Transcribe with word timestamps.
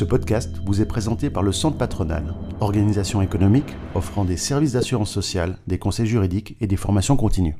Ce 0.00 0.06
podcast 0.06 0.62
vous 0.64 0.80
est 0.80 0.86
présenté 0.86 1.28
par 1.28 1.42
le 1.42 1.52
Centre 1.52 1.76
Patronal, 1.76 2.32
organisation 2.60 3.20
économique 3.20 3.76
offrant 3.94 4.24
des 4.24 4.38
services 4.38 4.72
d'assurance 4.72 5.10
sociale, 5.10 5.58
des 5.66 5.78
conseils 5.78 6.06
juridiques 6.06 6.56
et 6.62 6.66
des 6.66 6.78
formations 6.78 7.18
continues. 7.18 7.54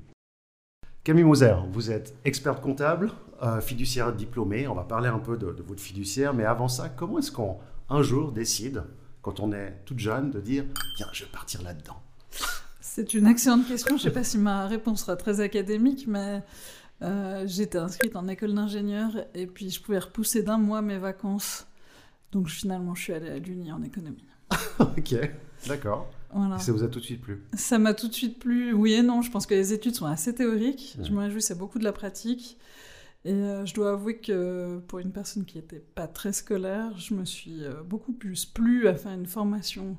Camille 1.05 1.25
Moser, 1.25 1.57
vous 1.71 1.91
êtes 1.91 2.15
experte 2.25 2.63
comptable, 2.63 3.13
euh, 3.43 3.61
fiduciaire 3.61 4.15
diplômée. 4.15 4.67
On 4.69 4.75
va 4.75 4.85
parler 4.85 5.11
un 5.11 5.19
peu 5.19 5.37
de, 5.37 5.55
votre 5.63 5.83
fiduciaire, 5.83 6.33
mais 6.33 6.47
avant 6.47 6.69
ça, 6.69 6.89
comment 6.89 7.19
est-ce 7.19 7.31
qu'on 7.31 7.59
un 7.91 8.01
jour 8.01 8.33
décide, 8.33 8.85
quand 9.21 9.39
on 9.41 9.53
est 9.53 9.75
toute 9.85 9.99
jeune, 9.99 10.31
de 10.31 10.41
dire 10.41 10.65
tiens, 10.97 11.09
je 11.13 11.25
vais 11.25 11.31
partir 11.31 11.61
là-dedans 11.61 12.01
C'est 12.81 13.13
une 13.13 13.27
excellente 13.27 13.69
question. 13.69 13.99
Je 13.99 14.05
ne 14.05 14.09
sais 14.09 14.15
pas 14.15 14.25
si 14.25 14.39
ma 14.39 14.67
réponse 14.67 15.03
sera 15.03 15.17
très 15.17 15.41
académique, 15.41 16.07
mais 16.09 16.43
euh, 17.03 17.45
j'étais 17.47 17.77
inscrite 17.77 18.17
en 18.17 18.29
école 18.29 18.55
d'ingénieur 18.55 19.11
et 19.35 19.47
puis 19.47 19.69
je 19.69 19.83
pouvais 19.83 19.99
repousser 19.99 20.43
d'un 20.43 20.57
mois 20.57 20.81
mes 20.81 20.97
vacances. 20.97 21.67
Donc 22.33 22.49
finalement, 22.49 22.95
je 22.95 23.03
suis 23.03 23.13
allée 23.13 23.31
à 23.31 23.39
l'Uni 23.39 23.73
en 23.73 23.83
économie. 23.83 24.25
ok, 24.81 25.17
d'accord. 25.67 26.11
Voilà. 26.33 26.59
ça 26.59 26.71
vous 26.71 26.85
a 26.85 26.89
tout 26.89 27.01
de 27.01 27.05
suite 27.05 27.23
plu? 27.23 27.43
Ça 27.55 27.79
m'a 27.79 27.93
tout 27.93 28.07
de 28.07 28.13
suite 28.13 28.39
plu, 28.39 28.73
oui 28.73 28.93
et 28.93 29.03
non. 29.03 29.21
Je 29.23 29.31
pense 29.31 29.47
que 29.47 29.55
les 29.55 29.73
études 29.73 29.97
sont 29.97 30.07
assez 30.07 30.35
théoriques. 30.35 30.97
Je 31.03 31.11
me 31.11 31.19
réjouis, 31.19 31.43
c'est 31.43 31.59
beaucoup 31.59 31.79
de 31.79 31.85
la 31.85 31.93
pratique. 31.93 32.57
Et 33.25 33.33
euh, 33.33 33.67
je 33.67 33.75
dois 33.75 33.93
avouer 33.93 34.19
que 34.19 34.79
pour 34.87 35.01
une 35.01 35.13
personne 35.13 35.45
qui 35.45 35.59
n'était 35.59 35.85
pas 35.95 36.07
très 36.07 36.33
scolaire, 36.33 36.97
je 36.97 37.15
me 37.15 37.25
suis 37.25 37.65
euh, 37.65 37.83
beaucoup 37.83 38.13
plus 38.13 38.47
plu 38.47 38.89
à 38.89 38.95
faire 38.95 39.13
une 39.13 39.27
formation 39.27 39.99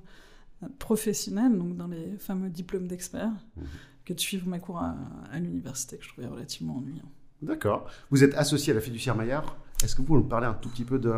professionnelle, 0.80 1.58
donc 1.58 1.76
dans 1.76 1.88
les 1.88 2.18
fameux 2.18 2.50
diplômes 2.50 2.88
d'expert, 2.88 3.32
mmh 3.58 3.62
que 4.06 4.14
de 4.14 4.20
suivre 4.20 4.48
mes 4.48 4.60
cours 4.60 4.80
à, 4.80 4.96
l'université, 5.40 5.98
que 5.98 6.04
je 6.04 6.10
trouvais 6.10 6.28
relativement 6.28 6.78
ennuyant. 6.78 7.10
D'accord. 7.42 7.90
Vous 8.10 8.24
êtes 8.24 8.34
associé 8.36 8.72
à 8.74 8.76
la 8.76 8.82
fiduciaire 8.82 9.16
Maillard? 9.16 9.58
Est-ce 9.84 9.96
que 9.96 10.02
vous 10.02 10.08
pouvez 10.08 10.20
nous 10.20 10.28
parler 10.28 10.48
un 10.48 10.54
tout 10.54 10.70
petit 10.70 10.84
peu 10.84 11.00
de, 11.00 11.14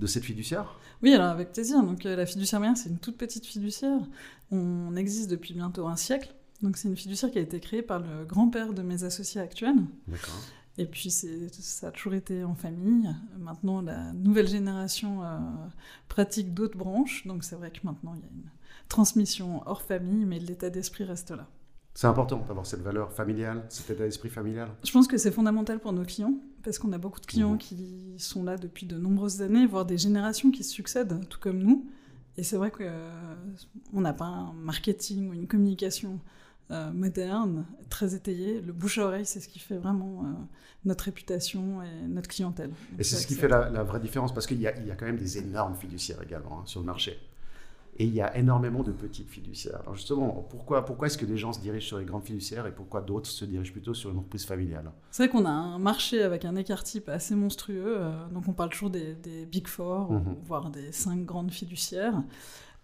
de 0.00 0.06
cette 0.06 0.24
fiduciaire 0.24 0.76
Oui, 1.02 1.12
alors 1.14 1.28
avec 1.28 1.52
plaisir. 1.52 1.82
Donc, 1.82 2.06
euh, 2.06 2.16
la 2.16 2.26
fiduciaire 2.26 2.58
Maillard, 2.58 2.76
c'est 2.76 2.88
une 2.88 2.98
toute 2.98 3.16
petite 3.16 3.46
fiduciaire. 3.46 4.00
On 4.50 4.96
existe 4.96 5.30
depuis 5.30 5.54
bientôt 5.54 5.86
un 5.86 5.96
siècle. 5.96 6.34
Donc, 6.62 6.76
c'est 6.76 6.88
une 6.88 6.96
fiduciaire 6.96 7.30
qui 7.30 7.38
a 7.38 7.42
été 7.42 7.60
créée 7.60 7.82
par 7.82 8.00
le 8.00 8.24
grand-père 8.24 8.72
de 8.72 8.82
mes 8.82 9.04
associés 9.04 9.40
actuels. 9.40 9.76
D'accord. 10.08 10.40
Et 10.78 10.86
puis, 10.86 11.10
ça 11.10 11.88
a 11.88 11.90
toujours 11.90 12.14
été 12.14 12.42
en 12.42 12.54
famille. 12.54 13.14
Maintenant, 13.38 13.82
la 13.82 14.12
nouvelle 14.14 14.48
génération 14.48 15.22
euh, 15.22 15.38
pratique 16.08 16.54
d'autres 16.54 16.78
branches. 16.78 17.26
Donc, 17.26 17.44
c'est 17.44 17.56
vrai 17.56 17.70
que 17.70 17.80
maintenant, 17.84 18.14
il 18.14 18.20
y 18.20 18.24
a 18.24 18.30
une 18.30 18.50
transmission 18.88 19.62
hors 19.66 19.82
famille, 19.82 20.24
mais 20.24 20.38
l'état 20.38 20.70
d'esprit 20.70 21.04
reste 21.04 21.30
là. 21.30 21.46
C'est 22.00 22.06
important 22.06 22.42
d'avoir 22.48 22.64
cette 22.64 22.80
valeur 22.80 23.12
familiale, 23.12 23.62
cet 23.68 23.90
état 23.90 24.04
d'esprit 24.04 24.30
familial. 24.30 24.70
Je 24.82 24.90
pense 24.90 25.06
que 25.06 25.18
c'est 25.18 25.30
fondamental 25.30 25.78
pour 25.78 25.92
nos 25.92 26.02
clients, 26.02 26.32
parce 26.62 26.78
qu'on 26.78 26.90
a 26.94 26.96
beaucoup 26.96 27.20
de 27.20 27.26
clients 27.26 27.52
mhm. 27.52 27.58
qui 27.58 28.14
sont 28.16 28.42
là 28.42 28.56
depuis 28.56 28.86
de 28.86 28.96
nombreuses 28.96 29.42
années, 29.42 29.66
voire 29.66 29.84
des 29.84 29.98
générations 29.98 30.50
qui 30.50 30.64
se 30.64 30.72
succèdent, 30.72 31.28
tout 31.28 31.38
comme 31.38 31.58
nous. 31.58 31.86
Et 32.38 32.42
c'est 32.42 32.56
vrai 32.56 32.70
qu'on 32.70 32.84
euh, 32.84 34.00
n'a 34.00 34.14
pas 34.14 34.24
un 34.24 34.54
marketing 34.54 35.28
ou 35.28 35.34
une 35.34 35.46
communication 35.46 36.18
euh, 36.70 36.90
moderne, 36.90 37.66
très 37.90 38.14
étayée. 38.14 38.62
Le 38.62 38.72
bouche-oreille, 38.72 39.26
c'est 39.26 39.40
ce 39.40 39.48
qui 39.48 39.58
fait 39.58 39.76
vraiment 39.76 40.24
euh, 40.24 40.32
notre 40.86 41.04
réputation 41.04 41.82
et 41.82 42.08
notre 42.08 42.30
clientèle. 42.30 42.70
et 42.98 43.04
c'est 43.04 43.16
ce 43.16 43.26
qui 43.26 43.34
fait 43.34 43.48
la, 43.48 43.82
vraie 43.82 44.00
différence, 44.00 44.32
parce 44.32 44.46
qu'il 44.46 44.58
y, 44.62 44.66
a 44.66 44.72
quand 44.72 45.04
même 45.04 45.18
des 45.18 45.36
énormes 45.36 45.76
fiduciaires 45.76 46.22
également 46.22 46.60
hein, 46.60 46.64
sur 46.64 46.80
le 46.80 46.86
marché. 46.86 47.18
Et 48.00 48.04
il 48.04 48.14
y 48.14 48.22
a 48.22 48.34
énormément 48.34 48.82
de 48.82 48.92
petites 48.92 49.28
fiduciaires. 49.28 49.80
Alors 49.82 49.94
justement, 49.94 50.46
pourquoi, 50.48 50.86
pourquoi 50.86 51.08
est-ce 51.08 51.18
que 51.18 51.26
les 51.26 51.36
gens 51.36 51.52
se 51.52 51.60
dirigent 51.60 51.86
sur 51.86 51.98
les 51.98 52.06
grandes 52.06 52.24
fiduciaires 52.24 52.66
et 52.66 52.72
pourquoi 52.72 53.02
d'autres 53.02 53.28
se 53.28 53.44
dirigent 53.44 53.72
plutôt 53.72 53.92
sur 53.92 54.08
une 54.08 54.16
entreprise 54.16 54.46
familiale? 54.46 54.90
C'est 55.10 55.24
vrai 55.24 55.30
qu'on 55.30 55.44
a 55.44 55.50
un 55.50 55.78
marché 55.78 56.22
avec 56.22 56.46
un 56.46 56.56
écart 56.56 56.82
type 56.82 57.10
assez 57.10 57.34
monstrueux. 57.34 57.98
Euh, 57.98 58.28
donc 58.30 58.48
on 58.48 58.54
parle 58.54 58.70
toujours 58.70 58.88
des, 58.88 59.14
Big 59.52 59.68
Four, 59.68 60.12
mhm. 60.12 60.36
voire 60.42 60.70
des 60.70 60.92
cinq 60.92 61.26
grandes 61.26 61.50
fiduciaires, 61.50 62.22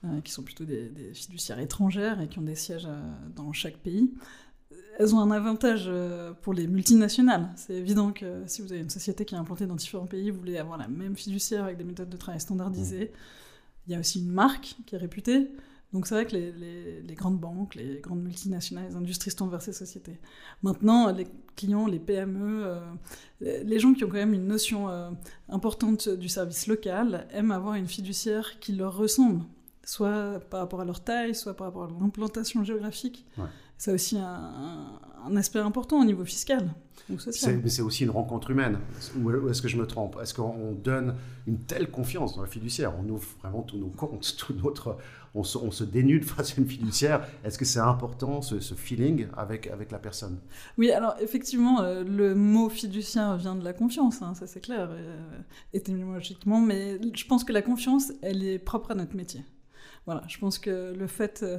euh, 0.05 0.21
qui 0.21 0.33
sont 0.33 0.43
plutôt 0.43 0.67
des, 0.67 0.93
fiduciaires 1.15 1.61
étrangères 1.61 2.21
et 2.21 2.29
qui 2.29 2.39
ont 2.39 2.43
des 2.43 2.55
sièges 2.55 2.85
euh, 2.87 3.01
dans 3.35 3.55
chaque 3.55 3.79
pays. 3.79 4.13
Elles 4.99 5.15
ont 5.15 5.21
un 5.21 5.31
avantage 5.31 5.91
pour 6.43 6.53
les 6.53 6.67
multinationales. 6.67 7.49
C'est 7.57 7.75
évident 7.75 8.13
que 8.13 8.43
si 8.47 8.61
vous 8.61 8.71
avez 8.71 8.83
une 8.83 8.91
société 8.91 9.25
qui 9.25 9.35
est 9.35 9.39
implantée 9.39 9.67
dans 9.67 9.77
différents 9.77 10.07
pays, 10.07 10.31
vous 10.31 10.39
voulez 10.39 10.59
avoir 10.59 10.77
la 10.77 10.89
même 10.89 11.17
fiduciaire 11.17 11.65
avec 11.65 11.79
des 11.79 11.85
méthodes 11.85 12.11
de 12.11 12.17
travail 12.19 12.41
standardisées. 12.41 13.13
Mhm. 13.13 13.46
Il 13.87 13.93
y 13.93 13.97
a 13.97 14.01
aussi 14.01 14.21
une 14.21 14.33
marque 14.33 14.77
qui 14.87 14.95
est 14.95 14.99
réputée. 14.99 15.51
Donc 15.93 16.07
c'est 16.07 16.15
vrai 16.15 16.27
que 16.27 16.37
les, 16.37 17.15
grandes 17.15 17.39
banques, 17.39 17.75
les 17.75 18.01
grandes 18.01 18.23
multinationales, 18.23 18.89
les 18.91 18.97
industries 18.97 19.31
se 19.31 19.37
tournent 19.37 19.51
vers 19.51 19.63
ces 19.63 19.73
sociétés. 19.73 20.19
Maintenant, 20.63 21.11
les 21.13 21.27
clients, 21.55 21.87
les 21.87 22.01
PME, 22.01 22.65
euh, 22.65 22.81
les 23.41 23.79
gens 23.79 23.95
qui 23.95 24.05
ont 24.05 24.09
quand 24.09 24.15
même 24.15 24.35
une 24.35 24.47
notion 24.47 24.89
euh, 24.89 25.11
importante 25.49 26.09
du 26.09 26.29
service 26.29 26.67
local 26.67 27.27
aiment 27.31 27.53
avoir 27.53 27.75
une 27.75 27.87
fiduciaire 27.87 28.59
qui 28.59 28.73
leur 28.73 28.97
ressemble, 28.97 29.45
soit 29.85 30.41
par 30.51 30.61
rapport 30.61 30.81
à 30.81 30.85
leur 30.85 31.03
taille, 31.03 31.35
soit 31.35 31.55
par 31.55 31.69
rapport 31.69 31.85
à 31.85 31.89
leur 31.89 32.03
implantation 32.03 32.65
géographique. 32.65 33.25
C'est 33.79 33.93
aussi 33.93 34.19
un, 34.19 35.01
aspect 35.35 35.59
important 35.59 36.01
au 36.01 36.05
niveau 36.05 36.25
fiscal. 36.25 36.71
Mais 37.09 37.69
c'est 37.69 37.83
aussi 37.83 38.05
une 38.05 38.11
rencontre 38.11 38.51
humaine. 38.51 38.79
Ou 39.21 39.49
est-ce 39.49 39.63
que 39.63 39.69
je 39.69 39.77
me 39.77 39.87
trompe? 39.87 40.19
Est-ce 40.21 40.35
qu'on 40.35 40.73
donne 40.73 41.15
une 41.47 41.59
telle 41.59 41.91
confiance 41.91 42.35
dans 42.35 42.43
la 42.43 42.49
fiduciaire? 42.49 42.93
On 42.99 43.09
ouvre 43.09 43.27
vraiment 43.41 43.63
tous 43.63 43.79
nos 43.79 43.89
comptes, 43.89 44.37
tout 44.39 44.55
notre, 44.55 44.99
on, 45.35 45.45
se, 45.45 45.57
on 45.59 45.71
se 45.71 45.85
dénude 45.85 46.25
face 46.25 46.53
à 46.53 46.61
une 46.61 46.67
fiduciaère. 46.67 47.27
Est-ce 47.45 47.59
que 47.59 47.65
c'est 47.65 47.81
important, 47.81 48.43
ce, 48.43 48.59
feeling 48.75 49.29
avec, 49.37 49.69
avec 49.69 49.93
la 49.93 49.99
personne? 49.99 50.39
Oui, 50.79 50.91
alors 50.91 51.15
effectivement, 51.21 51.81
euh, 51.83 52.03
le 52.03 52.35
mot 52.35 52.69
fiduciaire 52.69 53.37
vient 53.37 53.55
de 53.55 53.65
la 53.65 53.73
confiance, 53.73 54.23
hein, 54.23 54.35
ça 54.35 54.47
c'est 54.47 54.61
clair, 54.61 54.89
euh, 54.91 55.21
étymologiquement, 55.73 56.61
mais 56.61 56.99
je 57.15 57.27
pense 57.27 57.45
que 57.45 57.53
la 57.53 57.63
confiance, 57.63 58.13
elle 58.23 58.43
est 58.43 58.59
propre 58.59 58.91
à 58.91 58.95
notre 58.95 59.15
métier. 59.15 59.43
Voilà, 60.06 60.22
je 60.28 60.39
pense 60.39 60.59
que 60.59 60.94
le 60.97 61.06
fait 61.06 61.43
euh, 61.43 61.59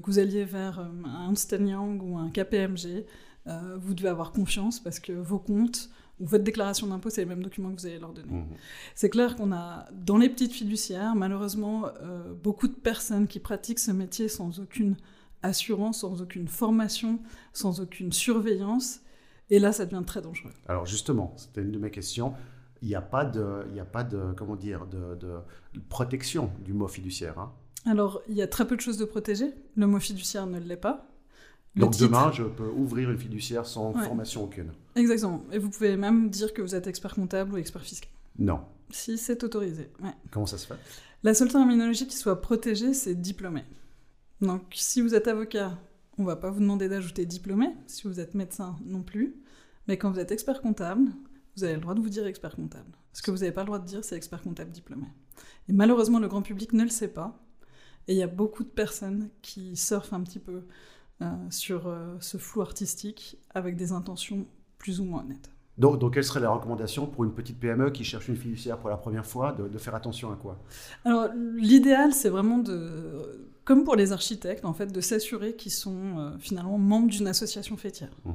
que 0.00 0.06
vous 0.06 0.18
alliez 0.18 0.44
vers 0.44 0.78
un 0.78 1.24
Ernst 1.24 1.56
Young 1.58 2.02
ou 2.02 2.18
un 2.18 2.30
KPMG, 2.30 3.06
euh, 3.46 3.78
vous 3.80 3.94
devez 3.94 4.08
avoir 4.08 4.32
confiance 4.32 4.78
parce 4.78 5.00
que 5.00 5.12
vos 5.12 5.38
comptes 5.38 5.88
ou 6.20 6.26
votre 6.26 6.44
déclaration 6.44 6.86
d'impôt, 6.86 7.10
c'est 7.10 7.22
les 7.22 7.26
mêmes 7.26 7.42
documents 7.42 7.72
que 7.72 7.80
vous 7.80 7.86
allez 7.86 7.98
leur 7.98 8.12
donner. 8.12 8.32
Mmh. 8.32 8.46
C'est 8.94 9.08
clair 9.08 9.36
qu'on 9.36 9.52
a, 9.52 9.86
dans 9.92 10.18
les 10.18 10.28
petites 10.28 10.52
fiduciaires, 10.52 11.14
malheureusement, 11.14 11.86
euh, 12.02 12.34
beaucoup 12.34 12.68
de 12.68 12.74
personnes 12.74 13.26
qui 13.26 13.38
pratiquent 13.38 13.78
ce 13.78 13.92
métier 13.92 14.28
sans 14.28 14.58
aucune 14.60 14.96
assurance, 15.42 16.00
sans 16.00 16.20
aucune 16.20 16.48
formation, 16.48 17.20
sans 17.52 17.80
aucune 17.80 18.12
surveillance. 18.12 19.00
Et 19.48 19.60
là, 19.60 19.72
ça 19.72 19.86
devient 19.86 20.02
très 20.04 20.20
dangereux. 20.20 20.52
Alors 20.66 20.84
justement, 20.84 21.32
c'était 21.36 21.62
une 21.62 21.72
de 21.72 21.78
mes 21.78 21.90
questions. 21.90 22.34
Il 22.82 22.88
n'y 22.88 22.96
a 22.96 23.00
pas 23.00 23.24
de, 23.24 23.64
il 23.70 23.76
y 23.76 23.80
a 23.80 23.84
pas 23.84 24.04
de, 24.04 24.34
comment 24.36 24.56
dire, 24.56 24.86
de, 24.86 25.14
de 25.14 25.40
protection 25.88 26.50
du 26.64 26.72
mot 26.74 26.88
fiduciaire. 26.88 27.38
Hein. 27.38 27.52
Alors, 27.86 28.22
il 28.28 28.34
y 28.34 28.42
a 28.42 28.46
très 28.46 28.66
peu 28.66 28.76
de 28.76 28.80
choses 28.80 28.98
de 28.98 29.04
protégées. 29.04 29.54
Le 29.76 29.86
mot 29.86 29.98
fiduciaire 30.00 30.46
ne 30.46 30.58
l'est 30.58 30.76
pas. 30.76 31.08
Donc 31.76 31.96
demain, 31.96 32.32
je 32.32 32.42
peux 32.42 32.68
ouvrir 32.68 33.10
une 33.10 33.18
fiduciaire 33.18 33.66
sans 33.66 33.92
formation 33.92 34.44
aucune. 34.44 34.72
Exactement. 34.96 35.44
Et 35.52 35.58
vous 35.58 35.70
pouvez 35.70 35.96
même 35.96 36.28
dire 36.28 36.52
que 36.52 36.60
vous 36.60 36.74
êtes 36.74 36.86
expert 36.86 37.14
comptable 37.14 37.54
ou 37.54 37.56
expert 37.56 37.82
fiscal. 37.82 38.10
Non. 38.38 38.60
Si 38.90 39.18
c'est 39.18 39.44
autorisé. 39.44 39.90
Comment 40.30 40.46
ça 40.46 40.58
se 40.58 40.66
fait? 40.66 40.78
La 41.22 41.34
seule 41.34 41.50
terminologie 41.50 42.06
qui 42.06 42.16
soit 42.16 42.40
protégée, 42.40 42.94
c'est 42.94 43.14
diplômé. 43.14 43.64
Donc 44.40 44.62
si 44.74 45.00
vous 45.00 45.14
êtes 45.14 45.28
avocat, 45.28 45.76
on 46.16 46.24
va 46.24 46.36
pas 46.36 46.50
vous 46.50 46.60
demander 46.60 46.88
d'ajouter 46.88 47.26
diplômé. 47.26 47.68
Si 47.86 48.08
vous 48.08 48.18
êtes 48.18 48.34
médecin, 48.34 48.76
non 48.84 49.02
plus. 49.02 49.36
Mais 49.86 49.96
quand 49.96 50.10
vous 50.10 50.20
êtes 50.20 50.32
expert 50.32 50.60
comptable, 50.60 51.08
vous 51.56 51.64
avez 51.64 51.74
le 51.74 51.80
droit 51.80 51.94
de 51.94 52.00
vous 52.00 52.08
dire 52.08 52.26
expert 52.26 52.56
comptable. 52.56 52.90
Ce 53.12 53.22
que 53.22 53.30
vous 53.30 53.38
n'avez 53.38 53.52
pas 53.52 53.62
le 53.62 53.66
droit 53.66 53.78
de 53.78 53.86
dire, 53.86 54.04
c'est 54.04 54.16
expert 54.16 54.42
comptable 54.42 54.70
diplômé. 54.70 55.06
Et 55.68 55.72
malheureusement, 55.72 56.18
le 56.18 56.28
grand 56.28 56.42
public 56.42 56.72
ne 56.72 56.82
le 56.82 56.88
sait 56.88 57.08
pas. 57.08 57.38
Et 58.08 58.14
il 58.14 58.18
y 58.18 58.22
a 58.22 58.26
beaucoup 58.26 58.64
de 58.64 58.68
personnes 58.68 59.28
qui 59.42 59.76
surfent 59.76 60.14
un 60.14 60.22
petit 60.22 60.38
peu 60.38 60.62
euh, 61.20 61.26
sur 61.50 61.86
euh, 61.86 62.16
ce 62.20 62.38
flou 62.38 62.62
artistique 62.62 63.38
avec 63.54 63.76
des 63.76 63.92
intentions 63.92 64.46
plus 64.78 65.00
ou 65.00 65.04
moins 65.04 65.24
nettes. 65.24 65.50
Donc, 65.76 66.00
donc, 66.00 66.14
quelle 66.14 66.24
serait 66.24 66.40
la 66.40 66.50
recommandation 66.50 67.06
pour 67.06 67.24
une 67.24 67.32
petite 67.32 67.60
PME 67.60 67.90
qui 67.90 68.02
cherche 68.02 68.28
une 68.28 68.36
fiduciaire 68.36 68.78
pour 68.78 68.88
la 68.88 68.96
première 68.96 69.26
fois 69.26 69.52
de, 69.52 69.78
faire 69.78 69.94
attention 69.94 70.32
à 70.32 70.36
quoi? 70.36 70.58
Alors, 71.04 71.28
l'idéal, 71.56 72.12
c'est 72.12 72.30
vraiment 72.30 72.58
de, 72.58 73.48
comme 73.64 73.84
pour 73.84 73.94
les 73.94 74.10
architectes, 74.12 74.64
en 74.64 74.72
fait, 74.72 74.86
de 74.92 75.00
s'assurer 75.00 75.54
qu'ils 75.54 75.72
sont 75.72 76.18
euh, 76.18 76.30
finalement 76.40 76.78
membres 76.78 77.08
d'une 77.08 77.28
association 77.28 77.76
fêtière. 77.76 78.10
Mmh. 78.24 78.32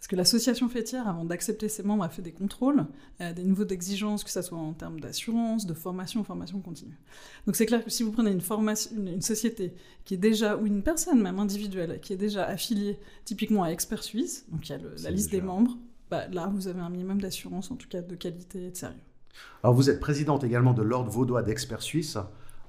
Parce 0.00 0.08
que 0.08 0.16
l'association 0.16 0.70
fêtière, 0.70 1.06
avant 1.06 1.26
d'accepter 1.26 1.68
ses 1.68 1.82
membres, 1.82 2.04
a 2.04 2.08
fait 2.08 2.22
des 2.22 2.32
contrôles, 2.32 2.86
a 3.18 3.34
des 3.34 3.44
niveaux 3.44 3.66
d'exigence, 3.66 4.24
que 4.24 4.30
ce 4.30 4.40
soit 4.40 4.56
en 4.56 4.72
termes 4.72 4.98
d'assurance, 4.98 5.66
de 5.66 5.74
formation, 5.74 6.24
formation 6.24 6.58
continue. 6.60 6.98
Donc 7.46 7.54
c'est 7.54 7.66
clair 7.66 7.84
que 7.84 7.90
si 7.90 8.02
vous 8.02 8.10
prenez 8.10 8.30
une, 8.30 8.40
formation, 8.40 8.92
une, 8.96 9.20
société 9.20 9.74
qui 10.06 10.14
est 10.14 10.16
déjà, 10.16 10.56
ou 10.56 10.64
une 10.64 10.82
personne 10.82 11.20
même 11.20 11.38
individuelle, 11.38 12.00
qui 12.00 12.14
est 12.14 12.16
déjà 12.16 12.46
affiliée 12.46 12.98
typiquement 13.26 13.62
à 13.62 13.68
Expert 13.68 14.02
Suisse, 14.02 14.46
donc 14.50 14.66
il 14.70 14.72
y 14.72 14.74
a 14.74 14.78
la 15.02 15.10
liste 15.10 15.32
des 15.32 15.42
membres, 15.42 15.76
bah, 16.10 16.28
là 16.28 16.50
vous 16.50 16.66
avez 16.66 16.80
un 16.80 16.88
minimum 16.88 17.20
d'assurance, 17.20 17.70
en 17.70 17.76
tout 17.76 17.88
cas 17.88 18.00
de 18.00 18.14
qualité 18.14 18.68
et 18.68 18.70
de 18.70 18.76
sérieux. 18.76 18.96
Alors 19.62 19.76
vous 19.76 19.90
êtes 19.90 20.00
présidente 20.00 20.44
également 20.44 20.72
de 20.72 20.82
l'Ordre 20.82 21.10
vaudois 21.10 21.42
d'Experts 21.42 21.82
Suisse. 21.82 22.16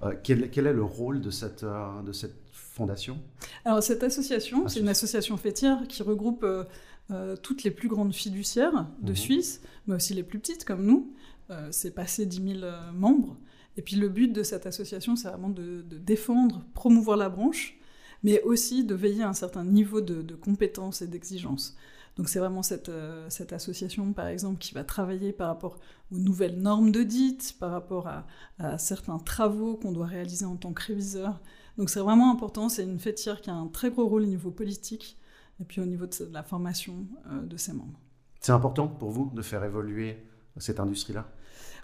Euh, 0.04 0.14
quel, 0.22 0.50
quel, 0.50 0.68
est 0.68 0.74
le 0.74 0.84
rôle 0.84 1.22
de 1.22 1.30
cette, 1.30 1.64
euh, 1.64 2.02
de 2.02 2.12
cette 2.12 2.36
fondation? 2.52 3.20
Alors 3.64 3.82
cette 3.82 4.04
association, 4.04 4.68
c'est 4.68 4.82
une 4.82 4.90
association 4.90 5.38
fêtière 5.38 5.88
qui 5.88 6.04
regroupe... 6.04 6.44
Euh, 6.44 6.66
euh, 7.12 7.36
toutes 7.36 7.64
les 7.64 7.72
plus 7.72 7.88
grandes 7.88 8.14
fiduciaires 8.14 8.88
de 9.02 9.12
mhm. 9.12 9.16
Suisse, 9.16 9.62
mais 9.88 9.96
aussi 9.96 10.14
les 10.14 10.24
plus 10.24 10.40
petites 10.40 10.66
comme 10.66 10.86
nous. 10.86 11.14
Euh, 11.52 11.68
c'est 11.72 11.92
passé 11.92 12.26
10 12.26 12.54
000 12.60 12.64
euh, 12.64 12.92
membres. 12.94 13.38
Et 13.78 13.82
puis 13.82 13.98
le 13.98 14.10
but 14.10 14.32
de 14.32 14.44
cette 14.44 14.66
association, 14.66 15.16
c'est 15.16 15.28
vraiment 15.28 15.50
de, 15.50 15.82
défendre, 15.82 16.64
promouvoir 16.74 17.18
la 17.18 17.30
branche, 17.30 17.78
mais 18.24 18.42
aussi 18.44 18.86
de 18.86 18.96
veiller 18.96 19.24
à 19.24 19.30
un 19.30 19.34
certain 19.34 19.64
niveau 19.64 20.02
de, 20.02 20.22
de 20.22 20.36
compétences 20.36 21.02
et 21.02 21.08
d'exigence. 21.08 21.76
Donc 22.18 22.30
c'est 22.30 22.40
vraiment 22.40 22.64
cette, 22.64 22.90
euh, 22.90 23.26
cette, 23.30 23.54
association, 23.54 24.14
par 24.14 24.28
exemple, 24.28 24.60
qui 24.60 24.74
va 24.74 24.84
travailler 24.84 25.32
par 25.32 25.48
rapport 25.48 25.78
aux 26.12 26.18
nouvelles 26.18 26.60
normes 26.60 26.92
d'audit, 26.92 27.56
par 27.60 27.72
rapport 27.72 28.08
à, 28.08 28.28
à 28.60 28.78
certains 28.78 29.20
travaux 29.20 29.76
qu'on 29.76 29.92
doit 29.92 30.08
réaliser 30.08 30.46
en 30.46 30.56
tant 30.56 30.74
que 30.74 30.84
réviseur. 30.84 31.40
Donc 31.78 31.90
c'est 31.90 32.02
vraiment 32.02 32.32
important, 32.32 32.70
c'est 32.70 32.84
une 32.84 33.00
fêtière 33.00 33.42
qui 33.42 33.50
a 33.50 33.54
un 33.54 33.68
très 33.68 33.90
gros 33.92 34.08
rôle 34.08 34.24
au 34.24 34.28
niveau 34.28 34.52
politique 34.52 35.18
et 35.62 35.66
puis 35.66 35.80
au 35.80 35.86
niveau 35.86 36.06
de 36.06 36.34
la 36.34 36.44
formation 36.44 37.06
euh, 37.28 37.42
de 37.42 37.58
ses 37.58 37.74
membres. 37.74 38.00
C'est 38.40 38.52
important 38.52 38.88
pour 38.88 39.12
vous 39.12 39.32
de 39.34 39.42
faire 39.42 39.64
évoluer 39.64 40.18
cette 40.58 40.80
industrie-là? 40.80 41.28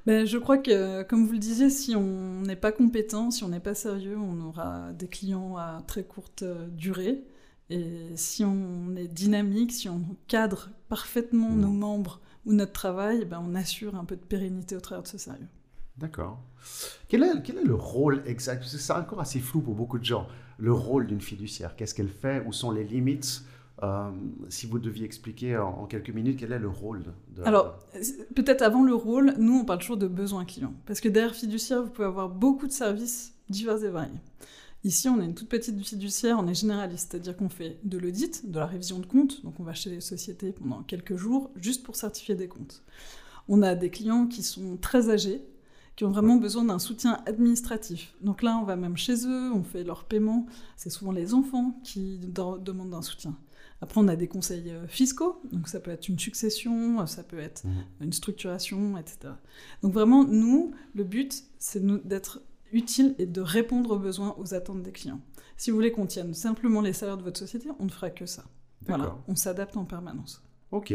Ben, 0.06 0.26
je 0.26 0.38
crois 0.38 0.58
que, 0.58 1.04
comme 1.04 1.26
vous 1.26 1.34
le 1.34 1.40
disiez, 1.40 1.70
si 1.70 1.96
on 1.96 2.42
n'est 2.42 2.56
pas 2.56 2.72
compétent, 2.72 3.30
si 3.30 3.44
on 3.44 3.50
n'est 3.50 3.60
pas 3.60 3.76
sérieux, 3.76 4.18
on 4.18 4.40
aura 4.42 4.94
des 4.94 5.08
clients 5.08 5.58
à 5.58 5.84
très 5.86 6.04
courte 6.04 6.44
euh, 6.44 6.68
durée. 6.70 7.24
Et 7.70 8.16
si 8.16 8.46
on 8.46 8.96
est 8.96 9.10
dynamique, 9.10 9.74
si 9.74 9.90
on 9.90 10.02
cadre 10.28 10.70
parfaitement 10.88 11.50
mmh. 11.50 11.60
nos 11.60 11.72
membres 11.72 12.22
ou 12.46 12.54
notre 12.54 12.72
travail, 12.72 13.26
ben 13.26 13.44
on 13.46 13.56
assure 13.56 13.96
un 13.96 14.06
peu 14.06 14.16
de 14.16 14.22
pérennité 14.22 14.76
au 14.78 14.80
travers 14.80 15.04
de 15.04 15.10
ce 15.10 15.18
sérieux. 15.18 15.50
D'accord. 15.98 16.40
Quel 17.10 17.24
est, 17.24 17.42
quel 17.44 17.58
est 17.58 17.66
le 17.66 17.76
rôle 17.76 18.24
exact? 18.26 18.60
Parce 18.60 18.72
que 18.72 18.78
c'est 18.78 18.94
encore 18.94 19.20
assez 19.20 19.42
flou 19.42 19.60
pour 19.62 19.76
beaucoup 19.76 20.00
de 20.00 20.06
gens. 20.06 20.28
Le 20.58 20.72
rôle 20.72 21.08
d'une 21.08 21.20
fiduciaire, 21.20 21.76
qu'est-ce 21.76 21.94
qu'elle 21.94 22.08
fait? 22.08 22.46
Où 22.48 22.54
sont 22.54 22.72
les 22.72 22.86
limites? 22.86 23.44
Euh, 23.84 24.10
si 24.50 24.66
vous 24.66 24.80
deviez 24.80 25.06
expliquer 25.06 25.58
en, 25.58 25.86
quelques 25.86 26.10
minutes 26.10 26.40
quel 26.40 26.52
est 26.52 26.60
le 26.60 26.70
rôle 26.70 27.04
de... 27.36 27.44
Alors, 27.44 27.78
peut-être 28.36 28.64
avant 28.64 28.84
le 28.84 28.96
rôle, 28.96 29.36
nous, 29.38 29.60
on 29.60 29.66
parle 29.66 29.80
toujours 29.80 29.98
de 29.98 30.08
besoins 30.08 30.46
clients. 30.46 30.74
Parce 30.86 31.00
que 31.00 31.10
derrière 31.10 31.36
fiduciaire, 31.36 31.84
vous 31.84 31.90
pouvez 31.90 32.08
avoir 32.08 32.30
beaucoup 32.30 32.68
de 32.68 32.72
services 32.72 33.34
divers 33.50 33.84
et 33.84 33.90
variés. 33.90 34.20
Ici, 34.84 35.10
on 35.10 35.22
est 35.22 35.26
une 35.26 35.36
toute 35.36 35.50
petite 35.50 35.84
fiduciaire, 35.86 36.38
on 36.40 36.48
est 36.48 36.54
généraliste, 36.54 37.12
c'est-à-dire 37.12 37.36
qu'on 37.36 37.50
fait 37.50 37.80
de 37.84 37.98
l'audit, 37.98 38.50
de 38.50 38.60
la 38.60 38.66
révision 38.66 39.00
de 39.00 39.06
comptes, 39.06 39.44
donc 39.44 39.60
on 39.60 39.64
va 39.64 39.74
chez 39.74 39.90
les 39.90 40.02
sociétés 40.02 40.52
pendant 40.52 40.84
quelques 40.84 41.16
jours 41.16 41.52
juste 41.56 41.84
pour 41.84 41.96
certifier 41.96 42.36
des 42.36 42.48
comptes. 42.48 42.84
On 43.48 43.62
a 43.64 43.76
des 43.76 43.90
clients 43.90 44.28
qui 44.28 44.44
sont 44.44 44.78
très 44.78 45.10
âgés, 45.10 45.42
qui 45.96 46.06
ont 46.06 46.12
vraiment 46.12 46.36
besoin 46.36 46.64
d'un 46.64 46.80
soutien 46.80 47.22
administratif. 47.26 48.14
Donc 48.22 48.44
là, 48.44 48.58
on 48.62 48.64
va 48.64 48.76
même 48.76 48.98
chez 48.98 49.26
eux, 49.26 49.52
on 49.52 49.64
fait 49.64 49.84
leur 49.84 50.06
paiement. 50.06 50.46
C'est 50.76 50.92
souvent 50.92 51.12
les 51.12 51.34
enfants 51.34 51.80
qui 51.84 52.20
demandent 52.20 52.94
un 52.94 53.02
soutien. 53.02 53.36
Après, 53.82 54.02
on 54.02 54.08
a 54.08 54.16
des 54.16 54.28
conseils 54.28 54.72
euh, 54.72 54.88
fiscaux, 54.88 55.40
donc 55.52 55.68
ça 55.68 55.80
peut 55.80 55.92
être 55.92 56.08
une 56.10 56.18
succession, 56.18 57.06
ça 57.06 57.24
peut 57.24 57.40
être 57.40 57.64
mmh. 57.66 58.04
une 58.04 58.14
structuration, 58.14 58.98
etc. 58.98 59.34
Donc 59.84 59.94
vraiment, 59.94 60.24
nous, 60.24 60.74
le 60.96 61.04
but, 61.04 61.44
c'est 61.60 61.86
d'être 62.08 62.42
utile 62.72 63.16
et 63.20 63.26
de 63.26 63.42
répondre 63.42 63.92
aux 63.92 64.00
besoins, 64.00 64.36
aux 64.38 64.54
attentes 64.54 64.84
des 64.84 64.92
clients. 64.92 65.22
Si 65.58 65.72
vous 65.72 65.78
voulez 65.78 65.92
qu'on 65.92 66.06
tienne 66.06 66.34
simplement 66.34 66.82
les 66.82 66.94
salaires 66.94 67.18
de 67.18 67.24
votre 67.24 67.40
société, 67.40 67.70
on 67.80 67.86
ne 67.86 67.90
fera 67.90 68.10
que 68.10 68.26
ça. 68.26 68.44
Voilà, 68.86 69.18
on 69.28 69.36
s'adapte 69.36 69.76
en 69.76 69.86
permanence. 69.86 70.44
Ok. 70.72 70.94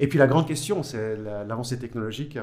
Et 0.00 0.08
puis 0.08 0.18
la 0.18 0.26
grande 0.26 0.46
question, 0.46 0.82
c'est 0.82 1.16
l'avancée 1.16 1.78
technologique. 1.78 2.38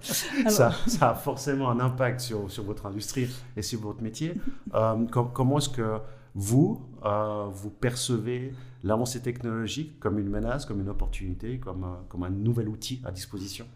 ça, 0.48 0.72
ça, 0.86 1.10
a 1.10 1.14
forcément 1.14 1.70
un 1.70 1.80
impact 1.80 2.20
sur, 2.20 2.50
sur, 2.50 2.62
votre 2.64 2.86
industrie 2.86 3.28
et 3.56 3.62
sur 3.62 3.80
votre 3.80 4.02
métier. 4.02 4.34
Euh, 4.74 5.04
comment 5.06 5.58
est-ce 5.58 5.70
que 5.70 5.98
vous, 6.34 6.80
euh, 7.04 7.46
vous 7.52 7.70
percevez 7.70 8.52
l'avancée 8.82 9.20
technologique 9.20 9.98
comme 10.00 10.18
une 10.18 10.28
menace, 10.28 10.66
comme 10.66 10.80
une 10.80 10.88
opportunité, 10.88 11.58
comme, 11.58 11.86
comme 12.08 12.22
un 12.24 12.30
nouvel 12.30 12.68
outil 12.68 13.00
à 13.04 13.10
disposition 13.10 13.66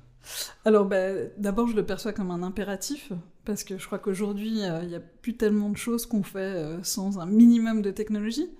alors 0.67 0.85
ben, 0.85 1.31
d'abord 1.39 1.69
je 1.69 1.77
le 1.77 1.87
perçois 1.87 2.13
comme 2.13 2.31
un 2.33 2.43
impératif 2.43 3.13
parce 3.47 3.65
que 3.65 3.79
je 3.79 3.87
crois 3.87 3.99
qu'aujourd'hui 3.99 4.63
euh, 4.63 4.83
il 4.83 4.89
n'y 4.89 4.95
a 4.97 5.01
plus 5.01 5.37
tellement 5.37 5.71
de 5.71 5.77
choses 5.77 6.05
qu'on 6.05 6.25
fait 6.25 6.77
sans 6.83 7.19
un 7.19 7.25
minimum 7.25 7.81
de 7.81 7.91
technologie. 7.91 8.51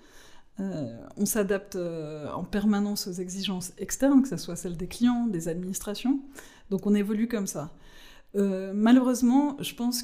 Euh, 0.59 0.97
on 1.15 1.25
s'adapte 1.25 1.75
euh, 1.75 2.29
en 2.31 2.43
permanence 2.43 3.07
aux 3.07 3.13
exigences 3.13 3.71
externes, 3.77 4.21
que 4.21 4.27
ce 4.27 4.37
soit 4.37 4.55
celles 4.55 4.77
des 4.77 4.87
clients, 4.87 5.27
des 5.27 5.47
administrations. 5.47 6.19
Donc 6.69 6.85
on 6.85 6.93
évolue 6.93 7.27
comme 7.27 7.47
ça. 7.47 7.71
Euh, 8.35 8.71
malheureusement, 8.73 9.57
je 9.59 9.73
pense 9.73 10.03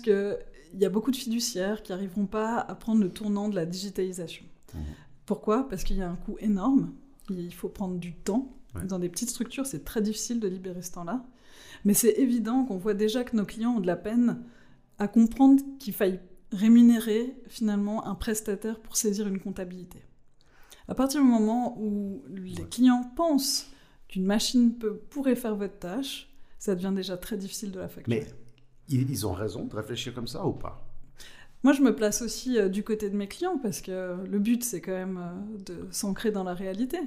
qu'il 0.70 0.80
y 0.80 0.86
a 0.86 0.90
beaucoup 0.90 1.12
de 1.12 1.16
fiduciaires 1.16 1.84
qui 1.84 1.92
n'arriveront 1.92 2.26
pas 2.26 2.60
à 2.60 2.76
prendre 2.76 3.02
le 3.02 3.10
tournant 3.10 3.50
de 3.50 3.56
la 3.56 3.66
digitalisation. 3.66 4.46
Mmh. 4.74 4.80
Pourquoi? 5.26 5.68
Parce 5.68 5.84
qu'il 5.84 5.98
y 5.98 6.02
a 6.02 6.10
un 6.10 6.16
coût 6.16 6.38
énorme. 6.40 6.94
Il 7.30 7.54
faut 7.54 7.70
prendre 7.70 7.98
du 7.98 8.14
temps. 8.14 8.52
Dans 8.84 9.00
des 9.00 9.08
petites 9.08 9.30
structures, 9.30 9.66
c'est 9.66 9.86
très 9.86 10.02
difficile 10.02 10.42
de 10.42 10.50
libérer 10.50 10.82
ce 10.82 10.92
temps-là. 10.92 11.26
Mais 11.86 11.94
c'est 11.94 12.12
évident 12.20 12.66
qu'on 12.66 12.78
voit 12.78 12.94
déjà 12.94 13.24
que 13.24 13.36
nos 13.36 13.46
clients 13.46 13.78
ont 13.78 13.80
de 13.80 13.88
la 13.88 13.96
peine 13.96 14.44
à 15.00 15.08
comprendre 15.08 15.64
qu'il 15.80 15.94
faille 15.94 16.20
rémunérer 16.52 17.36
finalement 17.48 18.06
un 18.06 18.16
prestataire 18.16 18.80
pour 18.80 18.98
saisir 18.98 19.28
une 19.28 19.40
comptabilité. 19.40 20.00
À 20.88 20.96
partir 20.96 21.22
du 21.22 21.28
moment 21.28 21.78
où 21.80 22.22
les 22.30 22.64
clients 22.66 23.10
pensent 23.16 23.72
qu'une 24.08 24.26
machine 24.26 24.78
peut, 24.78 24.98
pourrait 25.10 25.36
faire 25.36 25.56
votre 25.56 25.80
tâche, 25.80 26.30
ça 26.60 26.76
devient 26.76 26.94
déjà 26.96 27.18
très 27.18 27.38
difficile 27.38 27.72
de 27.72 27.80
la 27.80 27.88
facturer. 27.88 28.20
Mais 28.20 28.28
ils 28.90 29.28
ont 29.28 29.34
raison 29.34 29.66
de 29.66 29.76
réfléchir 29.76 30.14
comme 30.14 30.28
ça 30.28 30.46
ou 30.46 30.54
pas? 30.54 30.88
Moi, 31.64 31.74
je 31.74 31.82
me 31.82 31.96
place 31.96 32.22
aussi 32.22 32.60
euh, 32.60 32.70
du 32.70 32.84
côté 32.84 33.10
de 33.10 33.16
mes 33.16 33.28
clients 33.28 33.58
parce 33.58 33.82
que 33.82 34.24
le 34.24 34.40
but, 34.40 34.64
c'est 34.64 34.82
quand 34.82 34.92
même 34.92 35.18
euh, 35.18 35.58
de 35.66 35.88
s'ancrer 35.92 36.32
dans 36.32 36.44
la 36.44 36.54
réalité. 36.54 37.00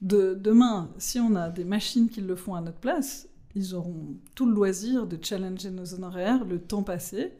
De, 0.00 0.34
demain, 0.34 0.90
si 0.98 1.18
on 1.18 1.34
a 1.34 1.50
des 1.50 1.64
machines 1.64 2.08
qui 2.08 2.20
le 2.20 2.36
font 2.36 2.54
à 2.54 2.60
notre 2.60 2.78
place, 2.78 3.28
ils 3.56 3.74
auront 3.74 4.16
tout 4.36 4.46
le 4.46 4.54
loisir 4.54 5.06
de 5.06 5.18
challenger 5.20 5.70
nos 5.70 5.92
honoraires, 5.94 6.44
le 6.44 6.60
temps 6.60 6.84
passé. 6.84 7.32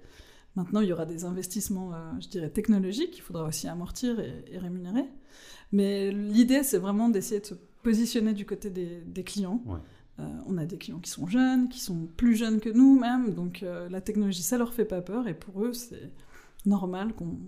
Maintenant, 0.57 0.81
il 0.81 0.89
y 0.89 0.93
aura 0.93 1.07
des 1.07 1.25
investissements, 1.25 1.95
euh, 1.95 2.11
je 2.21 2.29
dirais, 2.29 2.51
technologiques 2.51 3.13
qu'il 3.13 3.23
faudra 3.23 3.45
aussi 3.45 3.69
amortir 3.69 4.19
et 4.19 4.59
rémunérer. 4.59 5.05
Mais 5.73 6.11
l'idée, 6.11 6.63
c'est 6.63 6.79
vraiment 6.79 7.09
d'essayer 7.09 7.41
de 7.41 7.47
se 7.47 7.55
positionner 7.83 8.33
du 8.35 8.45
côté 8.45 8.71
des, 8.71 9.25
clients. 9.25 9.63
Euh, 9.69 9.77
on 10.47 10.59
a 10.59 10.65
des 10.65 10.79
clients 10.79 10.99
qui 10.99 11.11
sont 11.11 11.27
jeunes, 11.27 11.69
qui 11.69 11.81
sont 11.81 12.09
plus 12.17 12.37
jeunes 12.37 12.61
que 12.61 12.69
nous 12.69 12.99
même, 12.99 13.35
donc 13.35 13.63
euh, 13.63 13.89
la 13.89 14.01
technologie, 14.01 14.43
ça 14.43 14.59
leur 14.59 14.73
fait 14.73 14.85
pas 14.85 15.01
peur, 15.01 15.29
et 15.29 15.35
pour 15.35 15.65
eux, 15.65 15.73
c'est 15.73 16.13
normal 16.67 17.13
qu'on 17.15 17.39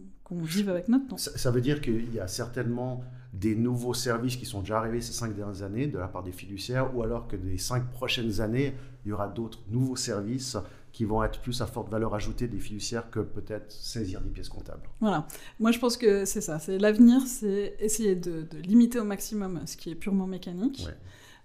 vive 0.41 0.71
avec 0.71 0.89
notre 0.89 1.09
temps. 1.09 1.17
Ça, 1.19 1.51
veut 1.51 1.61
dire 1.61 1.81
qu'il 1.81 2.13
y 2.15 2.21
a 2.21 2.27
certainement 2.27 3.03
des 3.33 3.55
nouveaux 3.55 3.95
services 3.95 4.37
qui 4.37 4.47
sont 4.47 4.61
déjà 4.61 4.79
arrivés 4.79 5.01
ces 5.01 5.13
cinq 5.13 5.35
dernières 5.35 5.63
années 5.63 5.87
de 5.87 5.99
la 5.99 6.09
part 6.09 6.23
des 6.23 6.33
fiduciaires, 6.33 6.97
ou 6.97 7.03
alors 7.03 7.29
que 7.29 7.37
des 7.37 7.59
cinq 7.59 7.91
prochaines 7.91 8.41
années, 8.41 8.75
il 9.05 9.11
y 9.11 9.13
aura 9.13 9.29
d'autres 9.29 9.61
nouveaux 9.69 9.97
services 9.97 10.57
qui 10.93 11.05
vont 11.05 11.25
être 11.25 11.41
plus 11.41 11.61
à 11.63 11.67
forte 11.67 11.91
valeur 11.91 12.15
ajoutée 12.15 12.49
des 12.49 12.59
fiduciaires 12.59 13.11
que 13.11 13.21
peut-être 13.21 13.73
saisir 13.73 14.21
des 14.21 14.29
pièces 14.29 14.51
comptables. 14.51 14.83
Voilà. 15.01 15.27
Moi, 15.59 15.73
je 15.73 15.79
pense 15.79 15.97
que 15.97 16.27
c'est 16.27 16.43
ça. 16.43 16.59
C'est 16.59 16.79
l'avenir, 16.79 17.23
c'est 17.27 17.77
essayer 17.81 18.15
de, 18.15 18.47
limiter 18.63 18.99
au 19.01 19.05
maximum 19.05 19.61
ce 19.67 19.77
qui 19.77 19.91
est 19.91 19.95
purement 19.95 20.27
mécanique. 20.27 20.87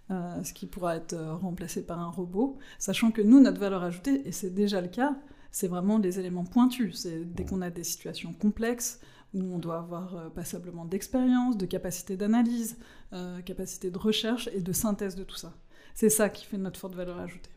Euh, 0.10 0.42
ce 0.44 0.54
qui 0.54 0.68
pourra 0.68 0.96
être 0.96 1.14
euh, 1.14 1.36
remplacé 1.36 1.86
par 1.86 2.00
un 2.00 2.10
robot, 2.10 2.58
sachant 2.80 3.12
que 3.12 3.22
nous, 3.22 3.42
notre 3.42 3.60
valeur 3.60 3.84
ajoutée, 3.84 4.26
et 4.26 4.32
c'est 4.32 4.50
déjà 4.50 4.80
le 4.80 4.88
cas, 4.88 5.18
c'est 5.52 5.68
vraiment 5.68 6.00
des 6.00 6.18
éléments 6.18 6.46
pointus. 6.46 7.02
C'est 7.02 7.26
dès 7.26 7.44
qu'on 7.44 7.62
a 7.62 7.70
des 7.70 7.84
situations 7.84 8.32
complexes, 8.32 9.02
où 9.34 9.42
on 9.42 9.60
doit 9.60 9.80
avoir 9.80 10.16
euh, 10.16 10.30
passablement 10.30 10.86
d'expérience, 10.86 11.58
de 11.58 11.66
capacité 11.66 12.16
d'analyse, 12.16 12.78
capacité 13.46 13.90
de 13.90 13.98
recherche 13.98 14.50
et 14.54 14.62
de 14.62 14.74
synthèse 14.74 15.16
de 15.16 15.24
tout 15.24 15.38
ça. 15.38 15.54
C'est 15.96 16.10
ça 16.10 16.30
qui 16.30 16.46
fait 16.46 16.58
notre 16.58 16.80
forte 16.80 16.96
valeur 16.96 17.20
ajoutée. 17.20 17.50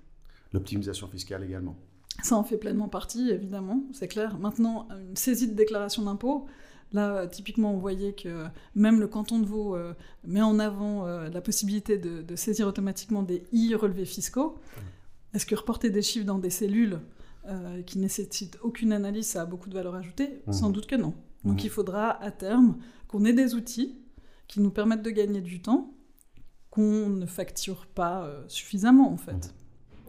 L'optimisation 0.53 1.09
fiscale 1.09 1.45
également. 1.45 1.77
Ça 2.23 2.37
en 2.37 2.45
fait 2.45 2.57
pleinement 2.57 2.89
partie, 2.89 3.31
évidemment, 3.31 3.83
c'est 3.93 4.09
clair. 4.09 4.39
Maintenant, 4.39 4.89
une 5.09 5.17
saisie 5.17 5.49
de 5.49 5.55
déclaration 5.55 6.05
d'impôt, 6.05 6.47
là, 6.93 7.27
typiquement, 7.27 7.75
on 7.75 7.79
voyait 7.79 8.13
que 8.13 8.47
même 8.75 9.01
le 9.01 9.07
canton 9.09 9.39
de 9.39 9.47
Vaud 9.47 9.77
euh, 9.77 9.95
met 10.25 10.43
en 10.43 10.59
avant 10.59 11.07
euh, 11.07 11.29
la 11.29 11.41
possibilité 11.41 11.99
de, 11.99 12.37
saisir 12.37 12.67
automatiquement 12.67 13.23
des 13.23 13.45
i 13.53 13.75
relevés 13.75 14.05
fiscaux. 14.05 14.59
Est-ce 15.35 15.47
que 15.47 15.55
reporter 15.55 15.91
des 15.91 16.03
chiffres 16.03 16.27
dans 16.27 16.39
des 16.39 16.51
cellules 16.51 17.01
euh, 17.47 17.83
qui 17.83 17.99
nécessitent 17.99 18.59
aucune 18.63 18.93
analyse, 18.93 19.27
ça 19.27 19.43
a 19.43 19.47
beaucoup 19.47 19.69
de 19.69 19.75
valeur 19.75 19.95
ajoutée? 19.95 20.43
Mmh. 20.47 20.53
Sans 20.53 20.71
doute 20.71 20.87
que 20.87 20.97
non. 20.97 21.15
Donc 21.45 21.63
mmh. 21.63 21.65
il 21.65 21.71
faudra 21.71 22.23
à 22.23 22.31
terme 22.31 22.79
qu'on 23.09 23.25
ait 23.25 23.33
des 23.33 23.55
outils 23.55 23.97
qui 24.49 24.61
nous 24.61 24.71
permettent 24.71 25.03
de 25.03 25.11
gagner 25.11 25.41
du 25.41 25.63
temps, 25.63 25.95
qu'on 26.71 27.09
ne 27.09 27.27
facture 27.27 27.87
pas 27.87 28.29
suffisamment 28.49 29.13
en 29.13 29.17
fait. 29.17 29.55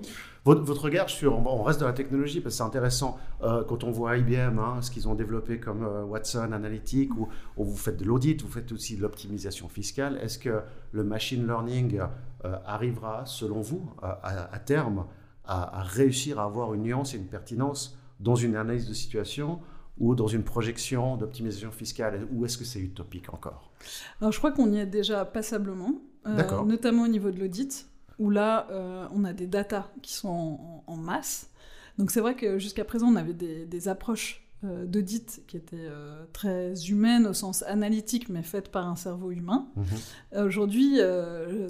Mmh. 0.02 0.06
Votre, 0.44 0.86
regard 0.86 1.08
sur, 1.08 1.34
on 1.34 1.62
reste 1.62 1.82
dans 1.82 1.86
la 1.86 1.94
technologie 1.94 2.42
parce 2.42 2.56
que 2.56 2.58
c'est 2.58 2.64
intéressant 2.64 3.20
euh, 3.44 3.64
quand 3.64 3.84
on 3.84 3.92
voit 3.92 4.18
IBM, 4.18 4.58
hein, 4.58 4.82
ce 4.82 4.90
qu'ils 4.90 5.08
ont 5.08 5.14
développé 5.14 5.60
comme 5.60 5.84
euh, 5.84 6.04
Watson 6.04 6.52
Analytic, 6.52 7.16
où, 7.16 7.30
vous 7.58 7.78
faites 7.78 7.98
de 7.98 8.06
l'audit, 8.06 8.42
vous 8.42 8.50
faites 8.50 8.72
aussi 8.72 8.98
de 8.98 9.04
l'optimisation 9.04 9.70
fiscale. 9.70 10.18
Est-ce 10.20 10.40
que 10.40 10.62
le 10.94 11.04
machine 11.04 11.46
learning 11.46 12.00
euh, 12.46 12.56
arrivera, 12.66 13.28
selon 13.28 13.62
vous, 13.62 13.92
à, 14.02 14.58
terme, 14.66 15.06
à, 15.46 15.84
réussir 15.84 16.40
à 16.40 16.46
avoir 16.46 16.74
une 16.74 16.84
nuance 16.84 17.14
et 17.14 17.18
une 17.18 17.28
pertinence 17.28 18.00
dans 18.20 18.36
une 18.36 18.56
analyse 18.56 18.88
de 18.88 18.94
situation 18.94 19.60
ou 20.00 20.16
dans 20.16 20.28
une 20.28 20.44
projection 20.44 21.18
d'optimisation 21.18 21.70
fiscale? 21.70 22.28
Ou 22.32 22.46
est-ce 22.46 22.58
que 22.58 22.66
c'est 22.66 22.80
utopique 22.80 23.32
encore? 23.32 23.72
Alors 24.20 24.32
je 24.32 24.40
crois 24.40 24.52
qu'on 24.52 24.72
y 24.72 24.80
est 24.80 24.88
déjà 24.88 25.24
passablement, 25.24 26.02
notamment 26.26 27.04
au 27.04 27.08
niveau 27.08 27.30
de 27.30 27.40
l'audit 27.40 27.91
où 28.20 28.30
là, 28.30 28.68
euh, 28.72 29.08
on 29.14 29.24
a 29.24 29.34
des 29.34 29.48
datas 29.48 29.90
qui 30.02 30.14
sont 30.14 30.84
en, 30.88 30.96
masse. 30.96 31.50
Donc 31.98 32.12
c'est 32.12 32.22
vrai 32.22 32.36
que 32.36 32.60
jusqu'à 32.60 32.86
présent, 32.86 33.08
on 33.08 33.16
avait 33.16 33.34
des, 33.34 33.88
approches 33.88 34.48
euh, 34.64 34.86
d'audit 34.86 35.42
qui 35.48 35.58
étaient 35.58 35.78
euh, 35.80 36.26
très 36.34 36.74
humaines 36.90 37.26
au 37.26 37.34
sens 37.34 37.64
analytique, 37.64 38.30
mais 38.30 38.44
faites 38.44 38.70
par 38.70 38.88
un 38.88 38.96
cerveau 38.96 39.32
humain. 39.32 39.68
Mhm. 39.76 40.46
Aujourd'hui, 40.46 41.00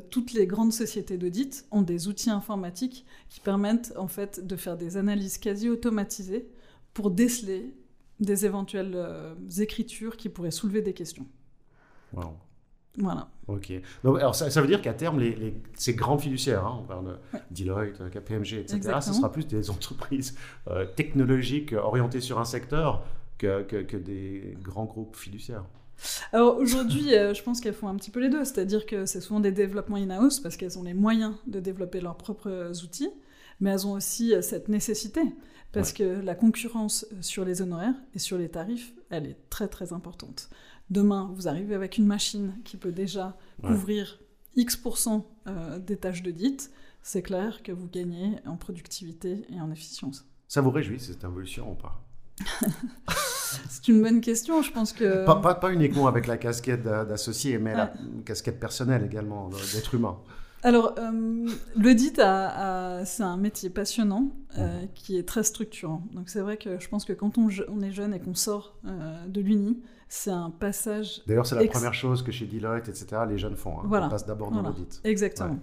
toutes 0.09 0.33
les 0.33 0.47
grandes 0.47 0.73
sociétés 0.73 1.17
d'audit 1.17 1.65
ont 1.71 1.81
des 1.81 2.07
outils 2.07 2.29
informatiques 2.29 3.05
qui 3.29 3.39
permettent 3.39 3.93
en 3.97 4.07
fait 4.07 4.45
de 4.45 4.55
faire 4.55 4.77
des 4.77 4.97
analyses 4.97 5.37
quasi 5.37 5.69
automatisées 5.69 6.49
pour 6.93 7.11
déceler 7.11 7.73
des 8.19 8.45
éventuelles 8.45 8.97
écritures 9.57 10.17
qui 10.17 10.29
pourraient 10.29 10.51
soulever 10.51 10.81
des 10.81 10.93
questions. 10.93 11.25
Wow. 12.13 12.35
Voilà. 12.97 13.29
Ok. 13.47 13.71
Donc, 14.03 14.19
alors 14.19 14.35
ça, 14.35 14.61
veut 14.61 14.67
dire 14.67 14.81
qu'à 14.81 14.93
terme, 14.93 15.19
les, 15.19 15.55
ces 15.75 15.93
grands 15.93 16.17
fiduciaires, 16.17 16.65
hein, 16.65 16.79
on 16.81 16.83
parle 16.83 17.17
de 17.51 17.63
Deloitte, 17.63 18.09
KPMG, 18.11 18.53
etc., 18.59 18.97
ce 19.01 19.13
sera 19.13 19.31
plus 19.31 19.47
des 19.47 19.69
entreprises 19.69 20.35
euh, 20.67 20.85
technologiques 20.85 21.73
orientées 21.73 22.21
sur 22.21 22.39
un 22.39 22.45
secteur 22.45 23.03
que, 23.37 23.63
que, 23.63 23.97
des 23.97 24.57
grands 24.61 24.85
groupes 24.85 25.15
fiduciaires. 25.15 25.63
Alors 26.33 26.57
aujourd'hui, 26.57 27.15
euh, 27.15 27.33
je 27.33 27.43
pense 27.43 27.61
qu'elles 27.61 27.73
font 27.73 27.87
un 27.87 27.95
petit 27.95 28.11
peu 28.11 28.19
les 28.19 28.29
deux, 28.29 28.43
c'est-à-dire 28.43 28.85
que 28.85 29.05
c'est 29.05 29.21
souvent 29.21 29.39
des 29.39 29.51
développements 29.51 29.97
in-house 29.97 30.39
parce 30.39 30.57
qu'elles 30.57 30.77
ont 30.77 30.83
les 30.83 30.93
moyens 30.93 31.35
de 31.47 31.59
développer 31.59 32.01
leurs 32.01 32.17
propres 32.17 32.71
outils, 32.83 33.09
mais 33.59 33.71
elles 33.71 33.87
ont 33.87 33.93
aussi 33.93 34.33
euh, 34.33 34.41
cette 34.41 34.67
nécessité 34.67 35.21
parce 35.71 35.93
que 35.93 36.03
la 36.03 36.35
concurrence 36.35 37.05
sur 37.21 37.45
les 37.45 37.61
honoraires 37.61 37.95
et 38.13 38.19
sur 38.19 38.37
les 38.37 38.49
tarifs, 38.49 38.93
elle 39.09 39.25
est 39.25 39.37
très 39.49 39.69
très 39.69 39.93
importante. 39.93 40.49
Demain, 40.89 41.31
vous 41.33 41.47
arrivez 41.47 41.75
avec 41.75 41.97
une 41.97 42.05
machine 42.05 42.55
qui 42.65 42.77
peut 42.77 42.91
déjà 42.91 43.37
couvrir 43.63 44.19
X% 44.57 45.23
euh, 45.47 45.79
des 45.79 45.97
tâches 45.97 46.23
d'audit, 46.23 46.71
c'est 47.01 47.21
clair 47.21 47.63
que 47.63 47.71
vous 47.71 47.87
gagnez 47.87 48.35
en 48.45 48.57
productivité 48.57 49.45
et 49.49 49.61
en 49.61 49.71
efficience. 49.71 50.25
Ça 50.47 50.61
vous 50.61 50.71
réjouit 50.71 50.99
cette 50.99 51.23
évolution 51.23 51.71
ou 51.71 51.75
pas? 51.75 52.03
C'est 53.69 53.89
une 53.89 54.01
bonne 54.01 54.21
question, 54.21 54.61
je 54.61 54.71
pense 54.71 54.93
que... 54.93 55.25
Pas, 55.25 55.55
pas, 55.55 55.73
uniquement 55.73 56.07
avec 56.07 56.25
la 56.27 56.37
casquette 56.37 56.83
d'associé, 56.83 57.57
mais 57.57 57.73
la 57.73 57.91
casquette 58.25 58.59
personnelle 58.59 59.03
également, 59.03 59.49
d'être 59.73 59.93
humain. 59.93 60.17
Alors, 60.63 60.95
euh, 60.99 61.47
l'audit, 61.75 62.15
c'est 62.15 63.23
un 63.23 63.37
métier 63.37 63.69
passionnant 63.69 64.31
euh, 64.57 64.85
qui 64.93 65.17
est 65.17 65.27
très 65.27 65.43
structurant. 65.43 66.03
Donc, 66.13 66.29
c'est 66.29 66.41
vrai 66.41 66.57
que 66.57 66.79
je 66.79 66.87
pense 66.87 67.05
que 67.05 67.13
quand 67.13 67.37
on, 67.37 67.49
on 67.69 67.81
est 67.81 67.91
jeune 67.91 68.13
et 68.13 68.19
qu'on 68.19 68.35
sort 68.35 68.77
de 68.83 69.41
l'Uni, 69.41 69.81
c'est 70.07 70.31
un 70.31 70.49
passage. 70.49 71.23
D'ailleurs, 71.25 71.45
c'est 71.45 71.55
la 71.55 71.65
première 71.67 71.93
chose 71.93 72.21
que 72.21 72.33
chez 72.33 72.45
Deloitte, 72.45 72.89
etc., 72.89 73.23
les 73.29 73.37
jeunes 73.37 73.55
font. 73.55 73.79
Hein. 73.79 73.83
Voilà. 73.85 74.07
On 74.07 74.09
passe 74.09 74.25
d'abord 74.25 74.51
dans 74.51 74.61
l'audit. 74.61 74.99
Exactement. 75.03 75.57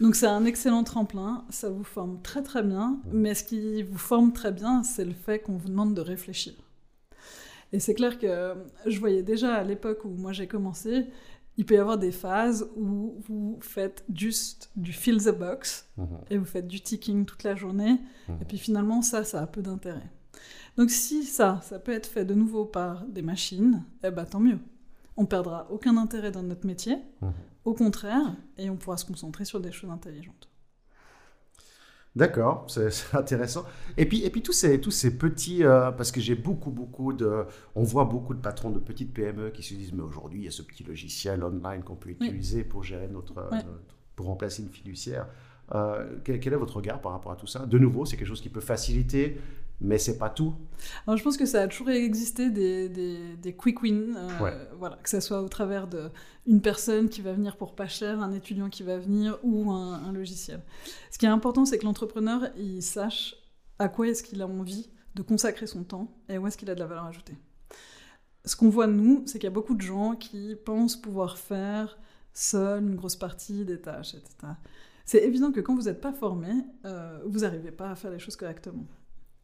Donc, 0.00 0.16
c'est 0.16 0.26
un 0.26 0.44
excellent 0.44 0.82
tremplin. 0.82 1.44
Ça 1.50 1.68
vous 1.68 1.84
forme 1.84 2.20
très, 2.22 2.42
très 2.42 2.62
bien. 2.62 2.98
Mais 3.12 3.34
ce 3.34 3.44
qui 3.44 3.82
vous 3.82 3.98
forme 3.98 4.32
très 4.32 4.50
bien, 4.50 4.82
c'est 4.82 5.04
le 5.04 5.12
fait 5.12 5.40
qu'on 5.40 5.56
vous 5.56 5.68
demande 5.68 5.94
de 5.94 6.00
réfléchir. 6.00 6.54
Et 7.72 7.80
c'est 7.80 7.94
clair 7.94 8.18
que 8.18 8.54
je 8.86 8.98
voyais 8.98 9.22
déjà 9.22 9.54
à 9.54 9.64
l'époque 9.64 10.04
où 10.04 10.08
moi 10.08 10.32
j'ai 10.32 10.46
commencé, 10.46 11.06
il 11.56 11.64
peut 11.64 11.74
y 11.74 11.78
avoir 11.78 11.98
des 11.98 12.12
phases 12.12 12.68
où 12.76 13.16
vous 13.26 13.58
faites 13.60 14.04
juste 14.14 14.70
du 14.76 14.92
fill 14.92 15.22
the 15.22 15.36
box 15.36 15.88
mhm. 15.96 16.06
et 16.30 16.38
vous 16.38 16.44
faites 16.44 16.68
du 16.68 16.80
ticking 16.80 17.24
toute 17.24 17.42
la 17.44 17.54
journée. 17.54 17.98
Mhm. 18.28 18.38
Et 18.40 18.44
puis 18.44 18.58
finalement, 18.58 19.02
ça, 19.02 19.24
ça 19.24 19.42
a 19.42 19.46
peu 19.46 19.62
d'intérêt. 19.62 20.10
Donc 20.76 20.90
si 20.90 21.24
ça, 21.24 21.60
ça 21.62 21.78
peut 21.78 21.92
être 21.92 22.06
fait 22.06 22.24
de 22.24 22.34
nouveau 22.34 22.66
par 22.66 23.06
des 23.06 23.22
machines, 23.22 23.82
eh 24.04 24.10
ben 24.10 24.26
tant 24.26 24.40
mieux. 24.40 24.58
On 25.16 25.24
perdra 25.24 25.66
aucun 25.70 25.96
intérêt 25.96 26.30
dans 26.30 26.42
notre 26.42 26.66
métier, 26.66 26.98
mmh. 27.22 27.28
au 27.64 27.72
contraire, 27.72 28.36
et 28.58 28.68
on 28.68 28.76
pourra 28.76 28.98
se 28.98 29.06
concentrer 29.06 29.46
sur 29.46 29.60
des 29.60 29.72
choses 29.72 29.90
intelligentes. 29.90 30.50
D'accord, 32.16 32.64
c'est 32.68 32.88
intéressant. 33.12 33.66
Et 33.98 34.06
puis, 34.06 34.24
et 34.24 34.30
puis 34.30 34.42
tous 34.42 34.52
ces, 34.52 34.80
tous 34.80 34.90
ces 34.90 35.18
petits, 35.18 35.62
euh, 35.62 35.92
parce 35.92 36.10
que 36.10 36.20
j'ai 36.20 36.34
beaucoup, 36.34 36.70
beaucoup 36.70 37.12
de, 37.12 37.44
on 37.74 37.82
voit 37.82 38.06
beaucoup 38.06 38.32
de 38.32 38.40
patrons 38.40 38.70
de 38.70 38.78
petites 38.78 39.12
PME 39.12 39.50
qui 39.50 39.62
se 39.62 39.74
disent, 39.74 39.92
mais 39.92 40.02
aujourd'hui, 40.02 40.40
il 40.40 40.44
y 40.46 40.48
a 40.48 40.50
ce 40.50 40.62
petit 40.62 40.82
logiciel 40.82 41.44
online 41.44 41.82
qu'on 41.82 41.94
peut 41.94 42.10
utiliser 42.10 42.64
pour 42.64 42.82
gérer 42.82 43.08
notre, 43.08 43.50
pour 44.16 44.26
remplacer 44.26 44.62
une 44.62 44.70
fiduciaire. 44.70 45.28
Euh, 45.74 46.16
quel, 46.24 46.40
quel, 46.40 46.54
est 46.54 46.56
votre 46.56 46.76
regard 46.76 47.00
par 47.00 47.12
rapport 47.12 47.32
à 47.32 47.36
tout 47.36 47.46
ça? 47.46 47.66
De 47.66 47.78
nouveau, 47.78 48.06
c'est 48.06 48.16
quelque 48.16 48.28
chose 48.28 48.40
qui 48.40 48.48
peut 48.48 48.60
faciliter 48.60 49.36
mais 49.80 49.98
c'est 49.98 50.18
pas 50.18 50.30
tout. 50.30 50.54
Alors, 51.06 51.16
je 51.16 51.22
pense 51.22 51.36
que 51.36 51.46
ça 51.46 51.62
a 51.62 51.68
toujours 51.68 51.90
existé 51.90 52.50
des, 52.50 52.88
des, 52.88 53.36
des 53.36 53.54
quick 53.54 53.82
wins, 53.82 54.16
euh, 54.16 54.64
voilà, 54.78 54.96
que 55.02 55.08
ce 55.08 55.20
soit 55.20 55.42
au 55.42 55.48
travers 55.48 55.86
d'une 55.86 56.60
personne 56.62 57.08
qui 57.08 57.20
va 57.20 57.32
venir 57.32 57.56
pour 57.56 57.74
pas 57.74 57.88
cher, 57.88 58.20
un 58.22 58.32
étudiant 58.32 58.70
qui 58.70 58.82
va 58.82 58.98
venir 58.98 59.38
ou 59.42 59.70
un, 59.70 60.12
logiciel. 60.12 60.62
Ce 61.10 61.18
qui 61.18 61.26
est 61.26 61.30
important, 61.30 61.64
c'est 61.64 61.78
que 61.78 61.84
l'entrepreneur 61.84 62.48
il 62.56 62.82
sache 62.82 63.36
à 63.78 63.88
quoi 63.88 64.08
est-ce 64.08 64.22
qu'il 64.22 64.40
a 64.40 64.46
envie 64.46 64.88
de 65.14 65.22
consacrer 65.22 65.66
son 65.66 65.84
temps 65.84 66.16
et 66.28 66.38
où 66.38 66.46
est-ce 66.46 66.56
qu'il 66.56 66.70
a 66.70 66.74
de 66.74 66.80
la 66.80 66.86
valeur 66.86 67.04
ajoutée. 67.04 67.36
Ce 68.44 68.54
qu'on 68.54 68.68
voit 68.68 68.86
nous, 68.86 69.24
c'est 69.26 69.38
qu'il 69.38 69.44
y 69.44 69.48
a 69.48 69.50
beaucoup 69.50 69.74
de 69.74 69.82
gens 69.82 70.14
qui 70.14 70.56
pensent 70.64 70.96
pouvoir 70.96 71.36
faire 71.36 71.98
seul 72.32 72.82
une 72.82 72.96
grosse 72.96 73.16
partie 73.16 73.64
des 73.64 73.80
tâches, 73.80 74.14
etc. 74.14 74.52
C'est 75.04 75.22
évident 75.22 75.52
que 75.52 75.60
quand 75.60 75.74
vous 75.74 75.82
n'êtes 75.82 76.00
pas 76.00 76.12
formé, 76.12 76.50
euh, 76.84 77.20
vous 77.26 77.40
n'arrivez 77.40 77.70
pas 77.72 77.90
à 77.90 77.94
faire 77.94 78.10
les 78.10 78.18
choses 78.18 78.36
correctement 78.36 78.86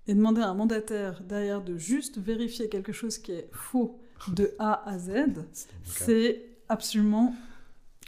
et 0.06 0.14
demander 0.14 0.40
à 0.40 0.48
un 0.48 0.54
mandataire 0.54 1.22
derrière 1.22 1.62
de 1.62 1.76
juste 1.76 2.18
vérifier 2.18 2.68
quelque 2.68 2.92
chose 2.92 3.18
qui 3.18 3.32
est 3.32 3.48
faux 3.52 3.98
de 4.28 4.54
A 4.58 4.88
à 4.88 4.98
Z, 4.98 5.44
c'est 5.84 6.44
absolument 6.68 7.34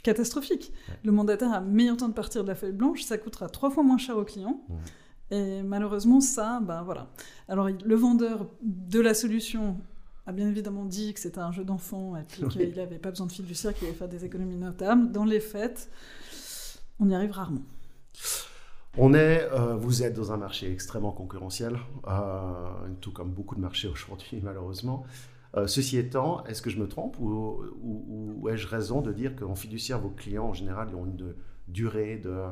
catastrophique. 0.03 0.71
Le 1.03 1.11
mandataire 1.11 1.53
a 1.53 1.61
meilleur 1.61 1.97
temps 1.97 2.09
de 2.09 2.13
partir 2.13 2.43
de 2.43 2.49
la 2.49 2.55
feuille 2.55 2.71
blanche, 2.71 3.01
ça 3.01 3.17
coûtera 3.17 3.49
trois 3.49 3.69
fois 3.69 3.83
moins 3.83 3.97
cher 3.97 4.17
au 4.17 4.23
client. 4.23 4.61
Et 5.31 5.63
malheureusement, 5.63 6.21
ça, 6.21 6.59
ben 6.61 6.83
voilà. 6.83 7.07
Alors, 7.47 7.69
le 7.69 7.95
vendeur 7.95 8.47
de 8.61 8.99
la 8.99 9.13
solution 9.13 9.77
a 10.27 10.31
bien 10.31 10.47
évidemment 10.47 10.85
dit 10.85 11.13
que 11.13 11.19
c'était 11.19 11.39
un 11.39 11.51
jeu 11.51 11.63
d'enfant 11.63 12.15
et 12.15 12.25
qu'il 12.49 12.75
n'avait 12.75 12.99
pas 12.99 13.09
besoin 13.09 13.27
de 13.27 13.31
fiduciaire, 13.31 13.73
qu'il 13.73 13.87
allait 13.87 13.97
faire 13.97 14.07
des 14.07 14.25
économies 14.25 14.57
notables. 14.57 15.11
Dans 15.11 15.25
les 15.25 15.39
faits, 15.39 15.89
on 16.99 17.09
y 17.09 17.15
arrive 17.15 17.31
rarement. 17.31 17.63
On 18.97 19.13
est, 19.13 19.43
euh, 19.51 19.75
vous 19.75 20.03
êtes 20.03 20.13
dans 20.13 20.31
un 20.31 20.37
marché 20.37 20.71
extrêmement 20.71 21.11
concurrentiel, 21.11 21.77
euh, 22.07 22.41
tout 23.01 23.11
comme 23.11 23.29
beaucoup 23.29 23.55
de 23.55 23.59
marchés 23.59 23.89
aujourd'hui 23.89 24.39
malheureusement. 24.41 25.03
Euh, 25.57 25.67
ceci 25.67 25.97
étant, 25.97 26.45
est-ce 26.45 26.61
que 26.61 26.69
je 26.69 26.77
me 26.77 26.87
trompe 26.87 27.17
ou, 27.19 28.47
ai-je 28.49 28.67
raison 28.67 29.01
de 29.01 29.11
dire 29.11 29.35
qu'en 29.35 29.55
fiduciaire, 29.55 29.99
vos 29.99 30.09
clients 30.09 30.45
en 30.45 30.53
général 30.53 30.95
ont 30.95 31.05
une 31.05 31.33
durée 31.67 32.17
de, 32.17 32.45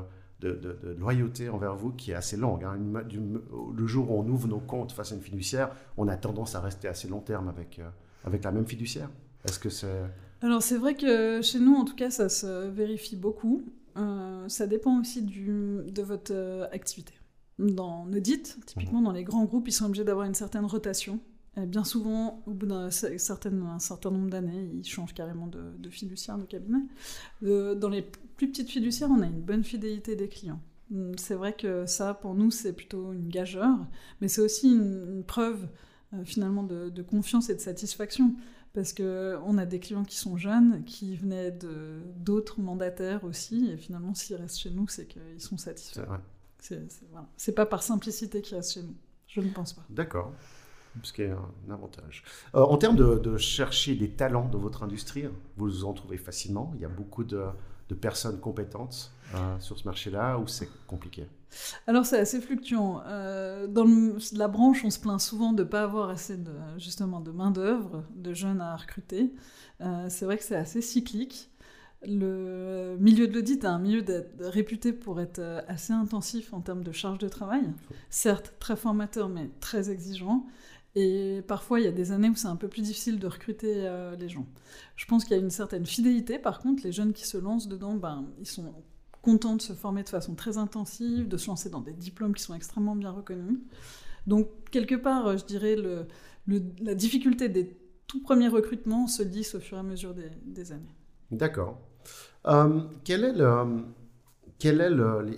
loyauté 0.98 1.48
envers 1.48 1.76
vous 1.76 1.92
qui 1.92 2.12
est 2.12 2.16
assez 2.16 2.36
longue 2.36 2.66
hein? 2.66 2.78
Le 2.78 3.88
jour 3.88 4.12
où 4.12 4.20
on 4.20 4.28
ouvre 4.28 4.50
nos 4.50 4.60
comptes 4.60 4.92
face 4.92 5.14
à 5.14 5.16
une 5.16 5.22
fiduciaire, 5.22 5.72
on 5.96 6.10
a 6.10 6.18
tendance 6.18 6.56
à 6.56 6.60
rester 6.60 6.90
assez 6.90 7.08
long 7.08 7.22
terme 7.22 7.48
avec, 7.48 7.80
avec 8.26 8.44
la 8.44 8.52
même 8.52 8.68
fiduciaire? 8.68 9.10
Est-ce 9.46 9.60
que 9.60 9.70
c'est... 9.70 10.04
Alors 10.42 10.62
c'est 10.62 10.78
vrai 10.78 10.96
que 10.96 11.42
chez 11.42 11.60
nous, 11.60 11.76
en 11.76 11.86
tout 11.86 11.96
cas, 11.96 12.10
ça 12.10 12.28
se 12.28 12.68
vérifie 12.68 13.16
beaucoup. 13.16 13.64
Euh, 13.98 14.50
ça 14.50 14.68
dépend 14.68 15.00
aussi 15.00 15.22
de 15.22 16.02
votre 16.02 16.34
euh, 16.34 16.68
activité. 16.72 17.14
Dans 17.60 18.06
l'audit, 18.06 18.58
typiquement 18.66 19.02
dans 19.02 19.12
les 19.12 19.24
grands 19.24 19.46
groupes, 19.46 19.68
ils 19.68 19.74
sont 19.74 19.86
obligés 19.86 20.04
d'avoir 20.04 20.26
une 20.26 20.34
certaine 20.34 20.66
rotation. 20.66 21.20
Et 21.56 21.68
bien 21.68 21.84
souvent, 21.84 22.42
au 22.48 22.52
bout 22.52 22.66
d'un 22.66 22.90
certain, 22.90 23.52
nombre 23.52 24.30
d'années, 24.30 24.72
ils 24.74 24.84
changent 24.84 25.14
carrément 25.14 25.46
de, 25.46 25.78
de 25.78 25.90
fiduciaire, 25.92 26.40
de 26.40 26.46
cabinet. 26.46 26.80
Euh, 27.44 27.76
dans 27.76 27.90
les 27.90 28.02
plus 28.02 28.50
petites 28.50 28.70
fiduciaires, 28.70 29.12
on 29.12 29.22
a 29.22 29.28
une 29.28 29.42
bonne 29.42 29.64
fidélité 29.64 30.16
des 30.16 30.28
clients. 30.28 30.62
Hum, 30.92 31.12
c'est 31.20 31.36
vrai 31.36 31.54
que 31.54 31.86
ça, 31.86 32.16
pour 32.16 32.34
nous, 32.34 32.50
c'est 32.50 32.74
plutôt 32.74 33.14
une 33.14 33.30
gageure, 33.30 33.86
mais 34.20 34.28
c'est 34.28 34.42
aussi 34.42 34.74
une, 34.74 35.24
preuve 35.28 35.68
finalement 36.26 36.64
de, 36.64 37.02
confiance 37.02 37.50
et 37.50 37.56
de 37.56 37.60
satisfaction 37.60 38.36
parce 38.74 38.92
qu'on 38.92 39.58
a 39.58 39.66
des 39.66 39.80
clients 39.80 40.04
qui 40.04 40.18
sont 40.18 40.36
jeunes, 40.36 40.84
qui 40.84 41.16
venaient 41.16 41.58
d'autres 42.18 42.60
mandataires 42.60 43.24
aussi, 43.24 43.70
et 43.72 43.78
finalement, 43.78 44.16
s'ils 44.16 44.36
restent 44.36 44.60
chez 44.60 44.72
nous, 44.72 44.88
c'est 44.88 45.06
qu'ils 45.06 45.40
sont 45.40 45.58
satisfaits. 45.58 46.02
C'est 46.60 46.82
voilà. 47.12 47.28
pas 47.56 47.66
par 47.66 47.84
simplicité 47.84 48.42
qu'ils 48.42 48.58
restent 48.58 48.74
chez 48.74 48.84
nous. 48.84 48.96
Je 49.28 49.42
ne 49.42 49.50
pense 49.50 49.74
pas. 49.74 49.84
D'accord. 49.90 50.34
Ce 51.02 51.12
qui 51.12 51.24
est 51.24 51.32
un 51.32 51.72
avantage. 51.72 52.24
Euh, 52.54 52.62
en 52.62 52.78
termes 52.78 52.96
de, 52.96 53.18
de, 53.18 53.38
chercher 53.38 53.96
des 53.96 54.12
talents 54.12 54.48
dans 54.48 54.60
votre 54.60 54.84
industrie, 54.84 55.26
vous 55.58 55.86
en 55.86 55.94
trouvez 55.94 56.18
facilement? 56.18 56.72
Il 56.76 56.82
y 56.82 56.86
a 56.86 56.90
beaucoup 56.90 57.24
de, 57.24 57.46
de 57.90 57.96
personnes 57.96 58.40
compétentes 58.40 59.12
euh, 59.34 59.60
sur 59.60 59.78
ce 59.78 59.86
marché-là 59.86 60.38
ou 60.38 60.48
c'est 60.48 60.70
compliqué? 60.86 61.28
Alors 61.88 62.06
c'est 62.06 62.20
assez 62.20 62.42
fluctuant. 62.42 63.02
Euh, 63.06 63.68
dans 63.68 63.86
la 64.34 64.48
branche, 64.48 64.84
on 64.86 64.90
se 64.90 65.00
plaint 65.00 65.20
souvent 65.20 65.54
de 65.54 65.64
ne 65.64 65.68
pas 65.68 65.84
avoir 65.84 66.10
assez 66.10 66.38
de, 66.38 66.52
justement 66.78 67.20
de 67.20 67.32
main 67.32 67.52
d'œuvre, 67.52 68.04
de 68.16 68.34
jeunes 68.34 68.62
à 68.62 68.76
recruter. 68.76 69.34
Euh, 69.82 70.08
c'est 70.10 70.26
vrai 70.26 70.38
que 70.38 70.44
c'est 70.44 70.56
assez 70.56 70.82
cyclique. 70.82 71.50
Le 72.06 72.98
milieu 73.00 73.28
de 73.28 73.34
l'audit 73.34 73.64
est 73.64 73.68
un 73.68 73.80
milieu 73.80 74.04
réputé 74.40 74.92
pour 74.92 75.22
être 75.22 75.42
assez 75.70 75.94
intensif 75.94 76.54
en 76.54 76.60
termes 76.60 76.84
de 76.84 76.92
charge 76.92 77.18
de 77.18 77.30
travail. 77.30 77.64
Certes, 78.10 78.56
très 78.60 78.76
formateur, 78.76 79.30
mais 79.30 79.50
très 79.62 79.90
exigeant. 79.90 80.46
Et 80.96 81.42
parfois, 81.48 81.80
il 81.80 81.86
y 81.86 81.88
a 81.88 81.92
des 81.92 82.12
années 82.12 82.30
où 82.30 82.36
c'est 82.36 82.48
un 82.48 82.56
peu 82.56 82.68
plus 82.68 82.84
difficile 82.84 83.20
de 83.20 83.28
recruter 83.28 83.74
euh, 83.78 84.16
les 84.16 84.30
gens. 84.30 84.46
Je 84.96 85.06
pense 85.06 85.24
qu'il 85.24 85.36
y 85.36 85.40
a 85.40 85.42
une 85.42 85.50
certaine 85.50 85.86
fidélité. 85.86 86.38
Par 86.38 86.60
contre, 86.60 86.84
les 86.84 86.92
jeunes 86.92 87.14
qui 87.14 87.26
se 87.26 87.38
lancent 87.38 87.68
dedans, 87.68 87.96
ben, 87.96 88.26
ils 88.40 88.46
sont 88.46 88.74
content 89.24 89.56
de 89.56 89.62
se 89.62 89.74
former 89.74 90.04
de 90.04 90.10
façon 90.10 90.36
très 90.36 90.60
intensive, 90.60 91.28
de 91.28 91.38
se 91.38 91.48
lancer 91.48 91.72
dans 91.72 91.82
des 91.82 91.94
diplômes 91.94 92.36
qui 92.36 92.44
sont 92.44 92.54
extrêmement 92.54 92.96
bien 92.96 93.10
reconnus. 93.10 93.58
Donc, 94.28 94.50
quelque 94.70 94.96
part, 94.96 95.38
je 95.38 95.46
dirais, 95.46 95.76
la 96.48 96.94
difficulté 96.94 97.50
des 97.50 97.76
tout 98.06 98.22
premiers 98.22 98.50
recrutements 98.50 99.08
se 99.08 99.24
lisse 99.24 99.56
au 99.56 99.60
fur 99.60 99.78
et 99.78 99.80
à 99.80 99.84
mesure 99.84 100.14
des, 100.14 100.72
années. 100.72 100.96
D'accord. 101.32 101.80
Euh, 102.46 102.82
quel 103.04 103.24
est, 103.24 104.90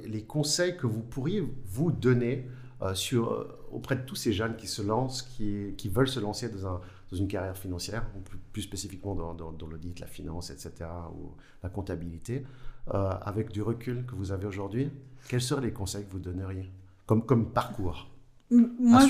les, 0.07 0.23
conseils 0.23 0.75
que 0.75 0.87
vous 0.87 1.01
pourriez 1.01 1.41
vous 1.65 1.91
donner 1.91 2.49
euh, 2.81 2.93
euh, 3.13 3.43
auprès 3.71 3.95
de 3.95 4.01
tous 4.01 4.15
ces 4.15 4.33
jeunes 4.33 4.55
qui 4.57 4.67
se 4.67 4.81
lancent, 4.81 5.21
qui, 5.21 5.89
veulent 5.89 6.07
se 6.07 6.19
lancer 6.19 6.49
dans, 6.49 6.67
un, 6.67 6.81
dans, 7.11 7.17
une 7.17 7.27
carrière 7.27 7.57
financière, 7.57 8.05
ou 8.17 8.19
plus, 8.51 8.63
spécifiquement 8.63 9.15
dans, 9.15 9.67
l'audit, 9.67 9.99
la 9.99 10.07
finance, 10.07 10.49
etc., 10.49 10.89
ou 11.13 11.31
la 11.63 11.69
comptabilité, 11.69 12.43
avec 12.87 13.51
du 13.51 13.61
recul 13.61 14.05
que 14.05 14.15
vous 14.15 14.31
avez 14.31 14.45
aujourd'hui 14.45 14.91
Quels 15.27 15.41
seraient 15.41 15.61
les 15.61 15.73
conseils 15.73 16.05
que 16.05 16.11
vous 16.11 16.19
donneriez 16.19 16.71
comme, 17.05 17.25
comme 17.25 17.51
parcours 17.51 18.09
moi, 18.51 19.07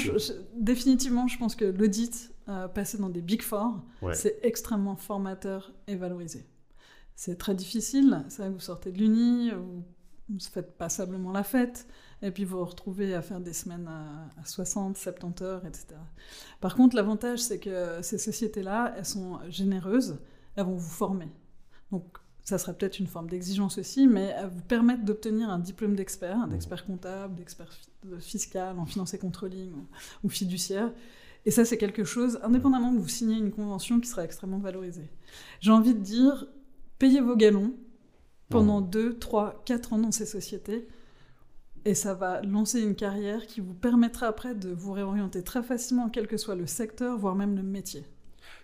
définitivement, 0.56 1.28
je 1.28 1.38
pense 1.38 1.56
que 1.56 1.66
l'audit, 1.66 2.32
euh, 2.48 2.68
passer 2.68 2.98
dans 2.98 3.10
des 3.10 3.22
Big 3.22 3.42
Four, 3.42 3.82
c'est 4.14 4.40
extrêmement 4.44 4.96
formateur 4.96 5.74
et 5.88 5.96
valorisé. 5.96 6.46
C'est 7.16 7.38
très 7.38 7.56
difficile, 7.56 8.24
ça, 8.30 8.50
vous 8.50 8.60
sortez 8.60 8.92
de 8.92 8.98
l'Uni, 8.98 9.52
vous, 9.52 9.84
vous 10.30 10.40
faites 10.40 10.78
passablement 10.78 11.32
la 11.32 11.44
fête, 11.44 11.88
et 12.22 12.32
puis 12.32 12.46
vous 12.46 12.58
vous 12.58 12.66
retrouvez 12.66 13.14
à 13.14 13.22
faire 13.22 13.40
des 13.40 13.54
semaines 13.54 13.88
à, 13.88 14.42
à 14.42 14.46
60, 14.46 14.98
70 14.98 15.44
heures, 15.44 15.66
etc. 15.66 15.96
Par 16.62 16.76
contre, 16.76 16.96
l'avantage, 16.96 17.40
c'est 17.40 17.60
que 17.60 18.02
ces 18.02 18.18
sociétés-là, 18.18 18.94
elles 18.98 19.06
sont 19.06 19.40
généreuses, 19.50 20.20
elles 20.56 20.66
vont 20.66 20.76
vous 20.76 20.90
former. 20.90 21.32
Donc, 21.92 22.18
ça 22.46 22.60
serait 22.60 22.74
peut-être 22.76 23.00
une 23.00 23.08
forme 23.08 23.28
d'exigence 23.28 23.80
aussi, 23.80 24.06
mais 24.08 24.32
à 24.34 24.46
vous 24.46 24.62
permettre 24.62 25.04
d'obtenir 25.04 25.50
un 25.50 25.58
diplôme 25.58 25.96
d'expert, 25.96 26.48
d'expert 26.48 26.86
comptable, 26.86 27.34
d'expert 27.34 27.72
fiscal, 28.20 28.78
en 28.78 28.86
finance 28.86 29.16
et 29.16 29.18
controlling 29.18 29.74
ou, 30.24 30.30
fiduciaire. 30.30 30.94
Et 31.48 31.52
ça, 31.52 31.66
c'est 31.66 31.80
quelque 31.80 32.04
chose, 32.04 32.40
indépendamment 32.44 32.94
que 32.94 33.00
vous 33.00 33.08
signiez 33.08 33.38
une 33.38 33.52
convention, 33.52 34.00
qui 34.00 34.08
sera 34.08 34.24
extrêmement 34.24 34.60
valorisée. 34.60 35.10
J'ai 35.60 35.72
envie 35.72 35.96
de 35.96 36.00
dire, 36.00 36.46
payez 37.00 37.20
vos 37.20 37.36
galons 37.36 37.74
pendant 38.50 38.80
2, 38.80 39.18
3, 39.18 39.64
4 39.66 39.94
ans 39.94 39.98
dans 39.98 40.12
ces 40.12 40.28
sociétés, 40.28 40.88
et 41.84 41.96
ça 41.96 42.14
va 42.14 42.44
lancer 42.44 42.80
une 42.80 42.96
carrière 42.96 43.48
qui 43.48 43.60
vous 43.60 43.74
permettra 43.74 44.28
après 44.28 44.54
de 44.54 44.70
vous 44.70 44.92
réorienter 44.92 45.44
très 45.44 45.64
facilement, 45.64 46.10
quel 46.10 46.28
que 46.28 46.38
soit 46.38 46.56
le 46.56 46.68
secteur, 46.68 47.18
voire 47.18 47.36
même 47.36 47.56
le 47.56 47.64
métier. 47.64 48.06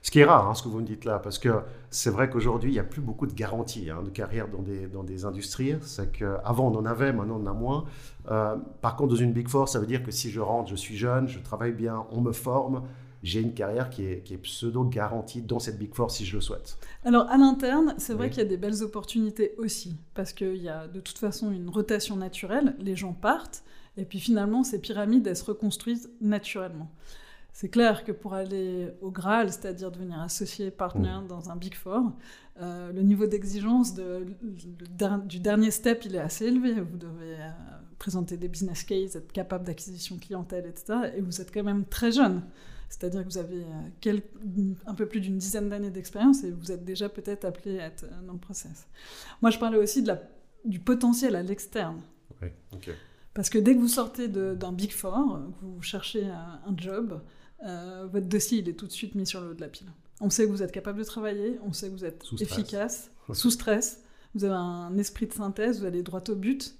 Ce 0.01 0.09
qui 0.09 0.19
est 0.19 0.25
rare, 0.25 0.49
hein, 0.49 0.55
ce 0.55 0.63
que 0.63 0.67
vous 0.67 0.79
me 0.79 0.85
dites 0.85 1.05
là, 1.05 1.19
parce 1.19 1.37
que 1.37 1.61
c'est 1.91 2.09
vrai 2.09 2.29
qu'aujourd'hui, 2.29 2.71
il 2.71 2.73
n'y 2.73 2.79
a 2.79 2.83
plus 2.83 3.01
beaucoup 3.01 3.27
de 3.27 3.33
garanties 3.33 3.91
hein, 3.91 4.01
de 4.03 4.09
carrière 4.09 4.47
dans 4.47 4.61
des, 4.61 4.87
dans 4.87 5.03
des 5.03 5.25
industries. 5.25 5.75
C'est 5.81 6.11
qu'avant, 6.11 6.71
on 6.71 6.75
en 6.75 6.85
avait, 6.85 7.13
maintenant, 7.13 7.39
on 7.39 7.43
en 7.43 7.51
a 7.51 7.53
moins. 7.53 7.85
Euh, 8.29 8.55
par 8.81 8.95
contre, 8.95 9.11
dans 9.11 9.19
une 9.19 9.31
Big 9.31 9.47
Four, 9.47 9.69
ça 9.69 9.79
veut 9.79 9.85
dire 9.85 10.01
que 10.01 10.11
si 10.11 10.31
je 10.31 10.39
rentre, 10.39 10.69
je 10.69 10.75
suis 10.75 10.97
jeune, 10.97 11.27
je 11.27 11.39
travaille 11.39 11.73
bien, 11.73 12.07
on 12.11 12.21
me 12.21 12.31
forme, 12.31 12.83
j'ai 13.21 13.41
une 13.41 13.53
carrière 13.53 13.91
qui 13.91 14.03
est, 14.03 14.23
qui 14.23 14.33
est 14.33 14.37
pseudo-garantie 14.37 15.43
dans 15.43 15.59
cette 15.59 15.77
Big 15.77 15.93
Four 15.93 16.09
si 16.09 16.25
je 16.25 16.35
le 16.35 16.41
souhaite. 16.41 16.77
Alors, 17.05 17.29
à 17.29 17.37
l'interne, 17.37 17.93
c'est 17.99 18.15
vrai 18.15 18.29
qu'il 18.31 18.39
y 18.39 18.45
a 18.45 18.49
des 18.49 18.57
belles 18.57 18.81
opportunités 18.81 19.53
aussi, 19.59 19.97
parce 20.15 20.33
qu'il 20.33 20.57
y 20.57 20.69
a 20.69 20.87
de 20.87 20.99
toute 20.99 21.19
façon 21.19 21.51
une 21.51 21.69
rotation 21.69 22.15
naturelle, 22.15 22.75
les 22.79 22.95
gens 22.95 23.13
partent, 23.13 23.63
et 23.97 24.05
puis 24.05 24.19
finalement, 24.19 24.63
ces 24.63 24.79
pyramides, 24.79 25.27
elles 25.27 25.37
se 25.37 25.45
reconstruisent 25.45 26.09
naturellement. 26.21 26.89
C'est 27.53 27.69
clair 27.69 28.03
que 28.05 28.11
pour 28.11 28.33
aller 28.33 28.89
au 29.01 29.11
Graal, 29.11 29.51
c'est-à-dire 29.51 29.91
devenir 29.91 30.19
associé 30.21 30.71
partner 30.71 31.19
mmh. 31.23 31.27
dans 31.27 31.49
un 31.49 31.55
Big 31.55 31.75
Four, 31.75 32.13
euh, 32.61 32.91
le 32.93 33.01
niveau 33.01 33.27
d'exigence 33.27 33.93
du 33.93 35.39
dernier 35.39 35.71
step, 35.71 36.05
il 36.05 36.15
est 36.15 36.19
assez 36.19 36.45
élevé. 36.45 36.79
Vous 36.79 36.97
devez 36.97 37.35
euh, 37.35 37.49
présenter 37.99 38.37
des 38.37 38.47
business 38.47 38.83
cases, 38.83 39.15
être 39.15 39.31
capable 39.31 39.65
d'acquisition 39.65 40.17
clientèle, 40.17 40.65
etc. 40.65 41.11
Et 41.17 41.21
vous 41.21 41.41
êtes 41.41 41.53
quand 41.53 41.63
même 41.63 41.85
très 41.85 42.11
jeune. 42.11 42.41
C'est-à-dire 42.89 43.21
que 43.21 43.29
vous 43.29 43.37
avez 43.37 43.65
euh, 44.07 44.69
un 44.85 44.95
peu 44.95 45.05
plus 45.05 45.19
d'une 45.19 45.37
dizaine 45.37 45.69
d'années 45.69 45.91
d'expérience 45.91 46.43
et 46.43 46.51
vous 46.51 46.71
êtes 46.71 46.85
déjà 46.85 47.09
peut-être 47.09 47.45
appelé 47.45 47.79
à 47.79 47.87
être 47.87 48.05
dans 48.25 48.33
le 48.33 48.39
process. 48.39 48.87
Moi, 49.41 49.51
je 49.51 49.59
parlais 49.59 49.77
aussi 49.77 50.01
de 50.03 50.07
la, 50.07 50.21
du 50.63 50.79
potentiel 50.79 51.35
à 51.35 51.43
l'externe. 51.43 52.01
Parce 53.33 53.49
que 53.49 53.57
dès 53.57 53.75
que 53.75 53.79
vous 53.79 53.87
sortez 53.87 54.27
d'un 54.27 54.73
Big 54.73 54.91
Four, 54.91 55.39
que 55.59 55.65
vous 55.65 55.81
cherchez 55.81 56.25
un 56.25 56.75
job, 56.75 57.21
euh, 57.65 58.07
votre 58.11 58.27
dossier 58.27 58.59
il 58.59 58.69
est 58.69 58.73
tout 58.73 58.87
de 58.87 58.91
suite 58.91 59.15
mis 59.15 59.25
sur 59.25 59.41
le 59.41 59.51
haut 59.51 59.53
de 59.53 59.61
la 59.61 59.67
pile. 59.67 59.87
On 60.19 60.29
sait 60.29 60.45
que 60.45 60.51
vous 60.51 60.63
êtes 60.63 60.71
capable 60.71 60.99
de 60.99 61.03
travailler, 61.03 61.59
on 61.65 61.73
sait 61.73 61.87
que 61.89 61.93
vous 61.93 62.05
êtes 62.05 62.23
efficace, 62.39 63.09
sous 63.33 63.51
stress, 63.51 64.03
vous 64.35 64.43
avez 64.45 64.55
un 64.55 64.97
esprit 64.97 65.27
de 65.27 65.33
synthèse, 65.33 65.79
vous 65.79 65.85
allez 65.85 66.03
droit 66.03 66.23
au 66.29 66.35
but. 66.35 66.75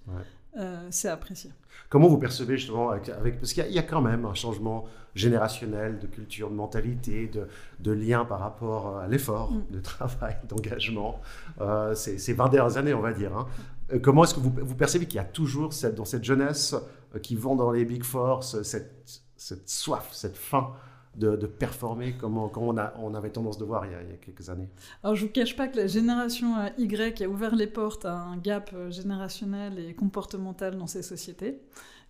Euh, 0.58 0.88
c'est 0.90 1.08
apprécié. 1.08 1.50
Comment 1.90 2.08
vous 2.08 2.18
percevez 2.18 2.58
justement 2.58 2.90
avec, 2.90 3.40
parce 3.40 3.54
qu'il 3.54 3.66
y, 3.72 3.80
a 3.80 3.84
quand 3.84 4.02
même 4.02 4.26
un 4.26 4.34
changement 4.34 4.86
générationnel 5.16 6.00
de 6.00 6.08
culture, 6.08 6.50
de 6.50 6.56
mentalité, 6.56 7.28
de, 7.28 7.48
de 7.80 7.92
lien 7.92 8.26
par 8.26 8.40
rapport 8.40 8.98
à 8.98 9.08
l'effort, 9.08 9.52
mm. 9.52 9.64
de 9.72 9.80
travail, 9.80 10.38
d'engagement. 10.50 11.22
Euh, 11.62 11.96
ces 11.96 12.34
20 12.34 12.50
dernières 12.50 12.78
années, 12.78 12.94
on 12.94 13.02
va 13.02 13.14
dire. 13.14 13.36
Hein. 13.36 13.48
Euh, 13.94 14.00
comment 14.00 14.26
est-ce 14.26 14.36
que 14.36 14.40
vous, 14.42 14.54
vous 14.62 14.76
percevez 14.76 15.06
qu'il 15.06 15.18
y 15.18 15.20
a 15.20 15.26
toujours 15.26 15.74
cette, 15.74 15.96
dans 15.96 16.06
cette 16.06 16.24
jeunesse 16.24 16.76
qui 17.22 17.36
vont 17.36 17.56
dans 17.56 17.72
les 17.72 17.86
Big 17.86 18.04
Four 18.04 18.44
cette, 18.44 19.24
cette 19.42 19.70
soif, 19.70 20.10
cette 20.12 20.38
faim 20.38 20.72
de, 21.16 21.36
performer 21.48 22.14
comme, 22.14 22.38
on, 22.38 23.14
avait 23.16 23.32
tendance 23.32 23.58
de 23.58 23.66
voir 23.66 23.86
il 23.86 23.92
y, 23.92 23.96
a, 23.96 24.18
quelques 24.18 24.50
années. 24.50 24.70
Alors 25.04 25.16
je 25.16 25.24
ne 25.24 25.28
vous 25.28 25.34
cache 25.34 25.56
pas 25.56 25.68
que 25.68 25.78
la 25.78 25.88
génération 25.88 26.58
euh, 26.58 26.70
Y 26.78 27.24
a 27.24 27.28
ouvert 27.28 27.56
les 27.56 27.66
portes 27.66 28.06
à 28.06 28.14
un 28.14 28.38
gap 28.38 28.70
euh, 28.74 28.92
générationnel 28.92 29.80
et 29.80 29.96
comportemental 29.96 30.78
dans 30.78 30.86
ces 30.86 31.02
sociétés, 31.02 31.60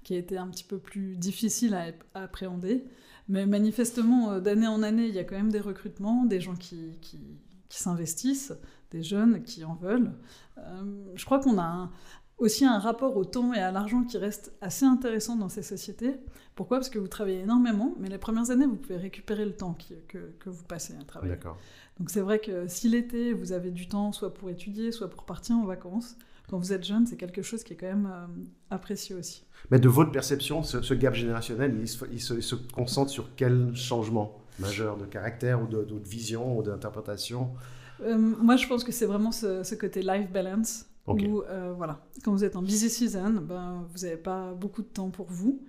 qui 0.04 0.14
a 0.14 0.18
été 0.18 0.38
un 0.38 0.48
petit 0.48 0.66
peu 0.66 0.78
plus 0.78 1.16
difficile 1.16 1.74
à, 1.74 2.20
appréhender. 2.20 2.84
Mais 3.30 3.46
manifestement, 3.46 4.34
euh, 4.34 4.40
d'année 4.42 4.68
en 4.68 4.84
année, 4.84 5.08
il 5.08 5.16
y 5.16 5.20
a 5.20 5.24
quand 5.24 5.38
même 5.38 5.52
des 5.52 5.62
recrutements, 5.62 6.26
des 6.26 6.42
gens 6.42 6.56
qui, 6.56 6.98
s'investissent, 7.70 8.54
des 8.92 9.04
jeunes 9.04 9.42
qui 9.44 9.64
en 9.64 9.76
veulent. 9.76 10.12
je 11.16 11.26
crois 11.26 11.40
qu'on 11.40 11.58
a 11.58 11.64
un, 11.64 11.92
aussi 12.42 12.66
un 12.66 12.80
rapport 12.80 13.16
au 13.18 13.24
temps 13.24 13.54
et 13.54 13.60
à 13.60 13.72
l'argent 13.72 14.04
qui 14.04 14.18
reste 14.18 14.52
assez 14.62 14.84
intéressant 14.84 15.36
dans 15.36 15.48
ces 15.48 15.62
sociétés. 15.62 16.16
Pourquoi? 16.56 16.78
Parce 16.78 16.90
que 16.90 16.98
vous 16.98 17.08
travaillez 17.08 17.42
énormément, 17.42 17.94
mais 18.00 18.10
les 18.10 18.18
premières 18.18 18.50
années, 18.50 18.66
vous 18.66 18.76
pouvez 18.76 18.98
récupérer 18.98 19.46
le 19.46 19.54
temps 19.54 19.78
que, 20.10 20.18
que, 20.18 20.50
vous 20.50 20.64
passez 20.64 20.94
à 21.00 21.04
travailler. 21.04 21.36
Donc 22.00 22.10
c'est 22.10 22.20
vrai 22.20 22.40
que 22.40 22.68
si 22.68 22.90
l'été, 22.90 23.34
vous 23.34 23.52
avez 23.52 23.70
du 23.70 23.88
temps, 23.88 24.12
soit 24.12 24.34
pour 24.34 24.50
étudier, 24.50 24.92
soit 24.92 25.10
pour 25.10 25.24
partir 25.24 25.56
en 25.56 25.66
vacances, 25.66 26.18
quand 26.50 26.58
vous 26.58 26.74
êtes 26.74 26.84
jeune, 26.84 27.06
c'est 27.06 27.16
quelque 27.16 27.44
chose 27.44 27.64
qui 27.64 27.74
est 27.74 27.78
quand 27.78 27.88
même 27.88 28.10
euh, 28.12 28.26
apprécié 28.72 29.16
aussi. 29.16 29.46
Mais 29.70 29.80
de 29.80 29.88
votre 29.88 30.12
perception, 30.12 30.64
ce, 30.64 30.94
gap 30.96 31.14
générationnel, 31.14 31.78
il 31.80 31.88
se, 31.88 32.04
il, 32.12 32.20
se, 32.20 32.56
concentre 32.56 33.12
sur 33.12 33.36
quel 33.36 33.74
changement 33.76 34.42
majeur 34.60 34.98
de 34.98 35.06
caractère 35.06 35.62
ou 35.62 35.68
de, 35.68 35.86
vision 36.04 36.58
ou 36.58 36.64
d'interprétation? 36.64 37.52
Euh, 38.02 38.18
Moi, 38.18 38.58
je 38.58 38.68
pense 38.68 38.84
que 38.84 38.92
c'est 38.92 39.06
vraiment 39.06 39.32
ce, 39.32 39.64
ce 39.64 39.76
côté 39.76 40.02
life 40.02 40.30
balance 40.32 40.88
où, 41.08 41.42
euh, 41.42 41.74
voilà, 41.76 42.06
quand 42.24 42.32
vous 42.32 42.44
êtes 42.44 42.56
en 42.56 42.62
busy 42.62 42.90
season, 42.90 43.32
ben, 43.42 43.88
vous 43.92 44.04
n'avez 44.04 44.18
pas 44.18 44.54
beaucoup 44.54 44.82
de 44.82 44.88
temps 44.88 45.10
pour 45.10 45.28
vous. 45.28 45.64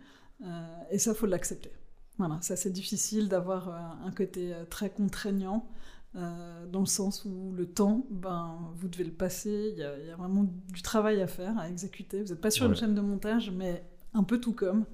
Euh, 0.45 0.47
et 0.91 0.99
ça, 0.99 1.15
faut 1.15 1.27
l'accepter. 1.27 1.71
Voilà, 2.19 2.39
ça 2.43 2.57
c'est 2.57 2.71
difficile 2.71 3.29
d'avoir 3.29 3.69
euh, 3.69 4.07
un 4.07 4.13
côté 4.13 4.53
très 4.69 4.91
contraignant, 4.91 5.69
dans 6.15 6.81
le 6.81 6.87
sens 6.87 7.25
où 7.25 7.53
le 7.57 7.65
temps, 7.65 8.07
ben, 8.11 8.59
vous 8.77 8.89
devez 8.89 9.05
le 9.05 9.13
passer. 9.13 9.73
Il 9.73 9.79
y, 9.79 9.83
a 9.83 10.17
vraiment 10.17 10.45
du 10.69 10.83
travail 10.83 11.23
à 11.23 11.27
faire, 11.27 11.57
à 11.59 11.71
exécuter. 11.71 12.23
Vous 12.23 12.29
n'êtes 12.29 12.41
pas 12.41 12.51
sur 12.51 12.67
une 12.67 12.77
chaîne 12.77 12.95
de 12.95 13.01
montage, 13.01 13.51
mais 13.51 13.83
un 14.13 14.23
peu 14.23 14.39
tout 14.39 14.53
comme. 14.53 14.85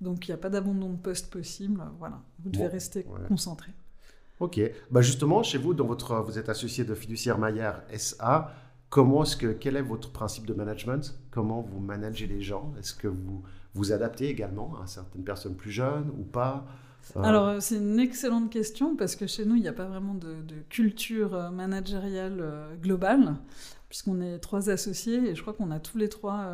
Donc 0.00 0.26
il 0.26 0.32
n'y 0.32 0.34
a 0.34 0.38
pas 0.38 0.50
d'abandon 0.50 0.90
de 0.90 0.96
poste 0.96 1.30
possible. 1.30 1.80
Voilà, 2.00 2.20
vous 2.40 2.50
devez 2.50 2.66
rester 2.66 3.06
concentré. 3.28 3.70
Ok. 4.40 4.60
Bah 4.90 5.02
justement, 5.02 5.44
chez 5.44 5.58
vous, 5.58 5.72
dans 5.72 5.86
votre, 5.86 6.16
vous 6.16 6.36
êtes 6.36 6.48
associé 6.48 6.84
de 6.84 6.94
Fiduciaire 6.94 7.38
Maillard 7.38 7.82
SA. 7.96 8.52
Comment 8.96 9.24
est-ce 9.24 9.36
que, 9.36 9.48
quel 9.48 9.76
est 9.76 9.82
votre 9.82 10.10
principe 10.10 10.46
de 10.46 10.54
management? 10.54 11.18
Comment 11.30 11.60
vous 11.60 11.80
managez 11.80 12.26
les 12.26 12.40
gens? 12.40 12.72
Est-ce 12.78 12.94
que 12.94 13.08
vous 13.08 13.42
vous 13.74 13.92
adaptez 13.92 14.30
également 14.30 14.72
à 14.82 14.86
certaines 14.86 15.22
personnes 15.22 15.54
plus 15.54 15.70
jeunes 15.70 16.10
ou 16.18 16.22
pas? 16.22 16.64
Euh, 17.14 17.20
Alors, 17.22 17.46
euh, 17.46 17.60
c'est 17.60 17.76
une 17.76 18.00
excellente 18.00 18.48
question 18.50 18.96
parce 18.96 19.14
que 19.14 19.26
chez 19.26 19.44
nous, 19.44 19.54
il 19.54 19.60
n'y 19.60 19.68
a 19.68 19.74
pas 19.74 19.84
vraiment 19.84 20.14
de, 20.14 20.38
culture 20.70 21.34
euh, 21.34 21.50
managériale 21.50 22.42
globale, 22.80 23.36
puisqu'on 23.90 24.22
est 24.22 24.38
trois 24.38 24.70
associés 24.70 25.28
et 25.28 25.34
je 25.34 25.42
crois 25.42 25.52
qu'on 25.52 25.72
a 25.72 25.78
tous 25.78 25.98
les 25.98 26.08
trois 26.08 26.50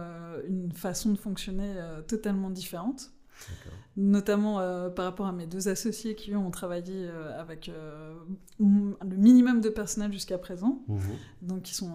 une 0.48 0.72
façon 0.72 1.12
de 1.12 1.18
fonctionner 1.18 1.76
totalement 2.08 2.50
différente 2.50 3.12
notamment 3.96 4.60
euh, 4.60 4.88
par 4.88 5.04
rapport 5.04 5.26
à 5.26 5.32
mes 5.32 5.46
deux 5.46 5.68
associés 5.68 6.14
qui 6.14 6.34
ont 6.34 6.50
travaillé 6.50 6.94
euh, 6.96 7.38
avec 7.38 7.68
euh, 7.68 8.14
le 8.58 9.16
minimum 9.16 9.60
de 9.60 9.68
personnel 9.68 10.12
jusqu'à 10.12 10.38
présent. 10.38 10.82
Mhm. 10.88 11.00
Donc 11.42 11.70
ils 11.70 11.74
sont, 11.74 11.92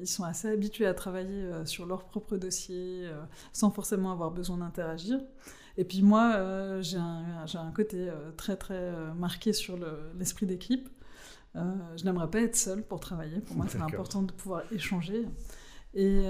ils 0.00 0.06
sont 0.06 0.24
assez 0.24 0.48
habitués 0.48 0.86
à 0.86 0.94
travailler 0.94 1.48
sur 1.64 1.86
leur 1.86 2.04
propre 2.04 2.36
dossier 2.36 3.08
sans 3.52 3.70
forcément 3.70 4.12
avoir 4.12 4.30
besoin 4.30 4.58
d'interagir. 4.58 5.20
Et 5.78 5.84
puis 5.84 6.02
moi, 6.02 6.80
j'ai 6.82 6.98
un, 6.98 7.46
un, 7.54 7.70
côté 7.72 8.10
très 8.36 8.56
très 8.56 8.92
marqué 9.14 9.52
sur 9.52 9.78
l'esprit 10.18 10.46
d'équipe. 10.46 10.88
je 11.54 12.04
n'aimerais 12.04 12.30
pas 12.30 12.40
être 12.42 12.56
seule 12.56 12.82
pour 12.82 13.00
travailler. 13.00 13.40
Pour 13.40 13.56
moi, 13.56 13.66
c'est 13.68 13.80
important 13.80 14.22
de 14.22 14.32
pouvoir 14.32 14.64
échanger. 14.70 15.26
Et 15.94 16.22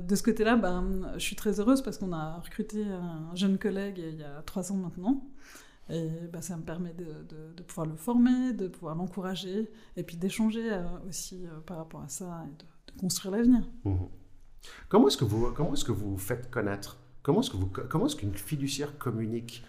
de 0.00 0.14
ce 0.16 0.22
côté-là, 0.22 0.56
ben, 0.56 1.12
je 1.14 1.20
suis 1.20 1.36
très 1.36 1.60
heureuse 1.60 1.82
parce 1.82 1.98
qu'on 1.98 2.12
a 2.12 2.40
recruté 2.40 2.82
un 2.84 3.34
jeune 3.34 3.58
collègue 3.58 3.98
il 3.98 4.18
y 4.18 4.24
a 4.24 4.42
trois 4.42 4.72
ans 4.72 4.76
maintenant. 4.76 5.22
Et 5.90 6.08
ben, 6.32 6.40
ça 6.40 6.56
me 6.56 6.62
permet 6.62 6.94
de, 6.94 7.62
pouvoir 7.62 7.86
le 7.86 7.94
former, 7.94 8.52
de 8.54 8.68
pouvoir 8.68 8.96
l'encourager, 8.96 9.70
et 9.96 10.02
puis 10.02 10.16
d'échanger 10.16 10.68
aussi 11.08 11.46
par 11.66 11.76
rapport 11.76 12.00
à 12.00 12.08
ça 12.08 12.44
et 12.46 12.56
de, 12.56 13.00
construire 13.00 13.36
l'avenir. 13.36 13.62
Mmh. 13.84 13.94
Comment 14.88 15.08
est-ce 15.08 15.16
que 15.16 15.24
vous 15.24 15.52
comment 15.52 15.74
est-ce 15.74 15.84
que 15.84 15.92
vous 15.92 16.16
faites 16.16 16.50
connaître 16.50 16.96
Comment 17.22 17.40
est-ce 17.40 17.50
que 17.50 17.56
vous 17.56 17.70
comment 17.88 18.06
est-ce 18.06 18.16
qu'une 18.16 18.34
fiduciaire 18.34 18.98
communique 18.98 19.64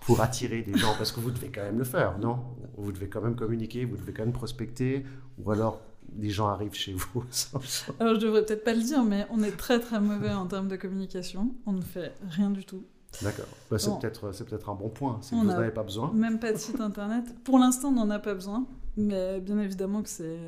pour 0.00 0.20
attirer 0.20 0.62
des 0.62 0.76
gens? 0.76 0.94
Parce 0.96 1.12
que 1.12 1.20
vous 1.20 1.30
devez 1.30 1.50
quand 1.50 1.62
même 1.62 1.78
le 1.78 1.84
faire, 1.84 2.18
non? 2.18 2.38
Vous 2.76 2.92
devez 2.92 3.08
quand 3.08 3.20
même 3.20 3.36
communiquer, 3.36 3.84
vous 3.84 3.96
devez 3.96 4.12
quand 4.12 4.22
même 4.22 4.32
prospecter, 4.32 5.04
ou 5.38 5.50
alors 5.50 5.80
des 6.10 6.30
gens 6.30 6.48
arrivent 6.48 6.74
chez 6.74 6.92
vous. 6.92 7.24
alors 8.00 8.14
je 8.14 8.20
devrais 8.20 8.44
peut-être 8.44 8.64
pas 8.64 8.74
le 8.74 8.82
dire, 8.82 9.02
mais 9.02 9.26
on 9.30 9.42
est 9.42 9.56
très 9.56 9.80
très 9.80 10.00
mauvais 10.00 10.30
en 10.30 10.46
termes 10.46 10.68
de 10.68 10.76
communication. 10.76 11.54
On 11.66 11.72
ne 11.72 11.82
fait 11.82 12.12
rien 12.28 12.50
du 12.50 12.64
tout. 12.64 12.84
D'accord. 13.20 13.46
Bah, 13.70 13.78
c'est 13.78 13.90
peut-être 14.00 14.32
c'est 14.32 14.44
peut-être 14.44 14.70
un 14.70 14.74
bon 14.74 14.88
point. 14.88 15.18
Si 15.22 15.34
vous 15.34 15.44
n'en 15.44 15.52
avez 15.52 15.70
pas 15.70 15.82
besoin. 15.82 16.12
Même 16.14 16.38
pas 16.38 16.52
de 16.52 16.58
site 16.58 16.80
internet. 16.80 17.24
Pour 17.44 17.58
l'instant, 17.58 17.88
on 17.88 17.92
n'en 17.92 18.10
a 18.10 18.18
pas 18.18 18.34
besoin, 18.34 18.66
mais 18.96 19.40
bien 19.40 19.58
évidemment 19.58 20.02
que 20.02 20.08
c'est 20.08 20.38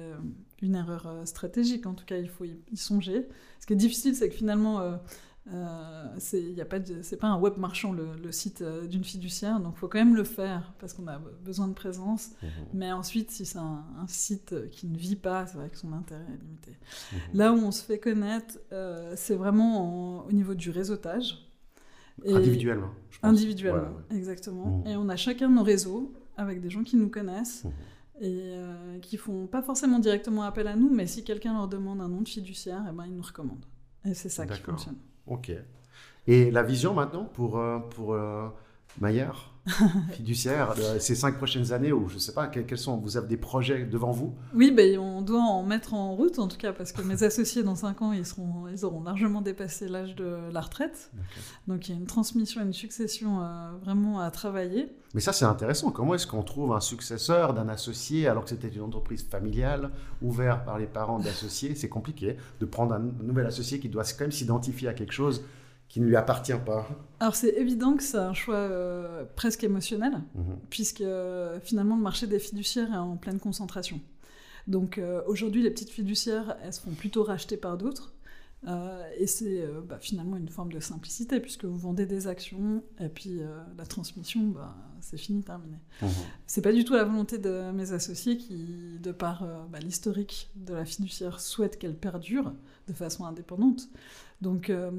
une 0.62 0.74
erreur 0.74 1.06
euh, 1.06 1.24
stratégique. 1.24 1.86
En 1.86 1.94
tout 1.94 2.04
cas, 2.04 2.16
il 2.16 2.28
faut 2.28 2.44
y 2.44 2.76
songer. 2.76 3.28
Ce 3.60 3.66
qui 3.66 3.74
est 3.74 3.76
difficile, 3.76 4.14
c'est 4.14 4.28
que 4.28 4.34
finalement, 4.34 4.80
euh, 4.80 4.96
euh, 5.52 6.06
c'est 6.18 6.54
pas, 6.68 6.80
pas 6.80 7.26
un 7.26 7.38
web 7.38 7.58
marchand 7.58 7.92
le, 7.92 8.32
site 8.32 8.62
euh, 8.62 8.86
d'une 8.86 9.04
fiduciaire, 9.04 9.60
donc 9.60 9.74
il 9.76 9.78
faut 9.78 9.88
quand 9.88 9.98
même 9.98 10.16
le 10.16 10.24
faire 10.24 10.72
parce 10.78 10.94
qu'on 10.94 11.06
a 11.06 11.18
besoin 11.44 11.68
de 11.68 11.74
présence. 11.74 12.30
Mmh. 12.42 12.46
Mais 12.72 12.92
ensuite, 12.92 13.30
si 13.30 13.44
c'est 13.44 13.58
un, 13.58 13.84
site 14.06 14.70
qui 14.70 14.86
ne 14.86 14.96
vit 14.96 15.16
pas, 15.16 15.46
c'est 15.46 15.58
vrai 15.58 15.68
que 15.68 15.76
son 15.76 15.92
intérêt 15.92 16.22
est 16.22 16.42
limité. 16.42 16.70
Mmh. 16.70 17.16
Là 17.34 17.52
où 17.52 17.56
on 17.56 17.70
se 17.70 17.84
fait 17.84 17.98
connaître, 17.98 18.58
c'est 19.16 19.36
vraiment 19.36 20.24
au 20.24 20.32
niveau 20.32 20.54
du 20.54 20.70
réseautage. 20.70 21.46
individuellement. 22.26 22.90
Je 23.10 23.18
pense. 23.18 23.30
Individuellement, 23.30 23.98
exactement. 24.10 24.78
Mmh. 24.78 24.86
Et 24.88 24.96
on 24.96 25.08
a 25.08 25.16
chacun 25.16 25.48
nos 25.48 25.62
réseaux 25.62 26.12
avec 26.36 26.60
des 26.60 26.70
gens 26.70 26.82
qui 26.82 26.96
nous 26.96 27.10
connaissent 27.10 27.64
et 28.20 28.40
euh, 28.54 28.98
qui 29.00 29.16
font 29.16 29.46
pas 29.46 29.62
forcément 29.62 29.98
directement 29.98 30.42
appel 30.42 30.66
à 30.68 30.76
nous, 30.76 30.88
mais 30.88 31.06
si 31.06 31.24
quelqu'un 31.24 31.54
leur 31.54 31.68
demande 31.68 32.00
un 32.00 32.08
nom 32.08 32.20
de 32.22 32.28
fiduciaire, 32.28 32.84
eh 32.88 32.92
ben, 32.92 33.06
ils 33.06 33.14
nous 33.14 33.22
recommandent. 33.22 33.66
Et 34.04 34.14
c'est 34.14 34.28
ça 34.28 34.46
qui 34.46 34.60
fonctionne. 34.60 34.96
Ok. 35.26 35.52
Et 36.26 36.50
la 36.50 36.62
vision 36.62 36.94
maintenant 36.94 37.24
pour, 37.24 37.58
euh, 37.58 37.78
pour 37.78 38.14
euh, 38.14 38.48
Maillard? 39.00 39.53
fiduciaire 40.12 40.74
ces 40.98 41.14
cinq 41.14 41.36
prochaines 41.36 41.72
années 41.72 41.92
ou 41.92 42.08
je 42.08 42.14
ne 42.14 42.18
sais 42.18 42.34
pas 42.34 42.48
quels 42.48 42.78
sont 42.78 42.98
vous 42.98 43.16
avez 43.16 43.28
des 43.28 43.36
projets 43.36 43.84
devant 43.84 44.10
vous? 44.10 44.34
Oui, 44.54 44.70
ben, 44.70 44.98
on 44.98 45.22
doit 45.22 45.40
en 45.40 45.62
mettre 45.62 45.94
en 45.94 46.14
route 46.14 46.38
en 46.38 46.48
tout 46.48 46.58
cas 46.58 46.72
parce 46.72 46.92
que 46.92 47.00
mes 47.02 47.22
associés 47.22 47.62
dans 47.62 47.74
cinq 47.74 48.02
ans 48.02 48.12
ils 48.12 48.26
seront 48.26 48.68
ils 48.68 48.84
auront 48.84 49.02
largement 49.02 49.40
dépassé 49.40 49.88
l'âge 49.88 50.14
de 50.16 50.50
la 50.52 50.60
retraite. 50.60 51.10
Donc 51.66 51.88
il 51.88 51.92
y 51.92 51.94
a 51.94 51.98
une 51.98 52.06
transmission, 52.06 52.60
une 52.60 52.72
succession 52.72 53.40
euh, 53.40 53.70
vraiment 53.82 54.20
à 54.20 54.30
travailler. 54.30 54.92
Mais 55.14 55.20
ça 55.20 55.32
c'est 55.32 55.46
intéressant. 55.46 55.90
Comment 55.90 56.14
est-ce 56.14 56.26
qu'on 56.26 56.42
trouve 56.42 56.72
un 56.72 56.80
successeur 56.80 57.54
d'un 57.54 57.68
associé 57.68 58.28
alors 58.28 58.44
que 58.44 58.50
c'était 58.50 58.68
une 58.68 58.82
entreprise 58.82 59.22
familiale 59.22 59.90
ouverte 60.20 60.64
par 60.66 60.78
les 60.78 60.86
parents 60.86 61.18
d'associés? 61.18 61.74
C'est 61.74 61.88
compliqué 61.88 62.36
de 62.60 62.66
prendre 62.66 62.94
un 62.94 63.00
nouvel 63.22 63.46
associé 63.46 63.80
qui 63.80 63.88
doit 63.88 64.04
quand 64.04 64.24
même 64.24 64.32
s'identifier 64.32 64.88
à 64.88 64.94
quelque 64.94 65.12
chose 65.12 65.42
qui 65.94 66.00
ne 66.00 66.06
lui 66.06 66.16
appartient 66.16 66.58
pas 66.66 66.88
Alors 67.20 67.36
c'est 67.36 67.50
évident 67.50 67.94
que 67.94 68.02
c'est 68.02 68.18
un 68.18 68.34
choix 68.34 68.56
euh, 68.56 69.22
presque 69.36 69.62
émotionnel, 69.62 70.22
mhm. 70.34 70.56
puisque 70.68 71.02
euh, 71.02 71.60
finalement 71.60 71.94
le 71.94 72.02
marché 72.02 72.26
des 72.26 72.40
fiduciaires 72.40 72.92
est 72.92 72.96
en 72.96 73.16
pleine 73.16 73.38
concentration. 73.38 74.00
Donc 74.66 74.98
euh, 74.98 75.22
aujourd'hui 75.28 75.62
les 75.62 75.70
petites 75.70 75.90
fiduciaires, 75.90 76.56
elles 76.64 76.72
se 76.72 76.80
font 76.80 76.90
plutôt 76.90 77.22
racheter 77.22 77.56
par 77.56 77.78
d'autres. 77.78 78.12
Et 79.18 79.26
c'est 79.26 79.66
bah, 79.86 79.98
finalement 80.00 80.36
une 80.36 80.48
forme 80.48 80.72
de 80.72 80.80
simplicité, 80.80 81.40
puisque 81.40 81.64
vous 81.64 81.78
vendez 81.78 82.06
des 82.06 82.26
actions, 82.26 82.82
et 83.00 83.08
puis 83.08 83.40
la 83.76 83.86
transmission, 83.86 84.40
bah, 84.48 84.74
c'est 85.00 85.18
fini, 85.18 85.42
terminé. 85.42 85.76
Mhm. 86.00 86.08
C'est 86.46 86.62
pas 86.62 86.72
du 86.72 86.84
tout 86.84 86.94
la 86.94 87.04
volonté 87.04 87.38
de 87.38 87.70
mes 87.72 87.92
associés 87.92 88.36
qui, 88.36 88.98
de 89.02 89.12
par 89.12 89.46
bah, 89.70 89.78
l'historique 89.80 90.50
de 90.56 90.74
la 90.74 90.84
fiduciaire, 90.84 91.40
souhaitent 91.40 91.78
qu'elle 91.78 91.96
perdure 91.96 92.52
de 92.88 92.92
façon 92.92 93.24
indépendante. 93.24 93.88
Donc 94.44 94.68
euh, 94.68 94.90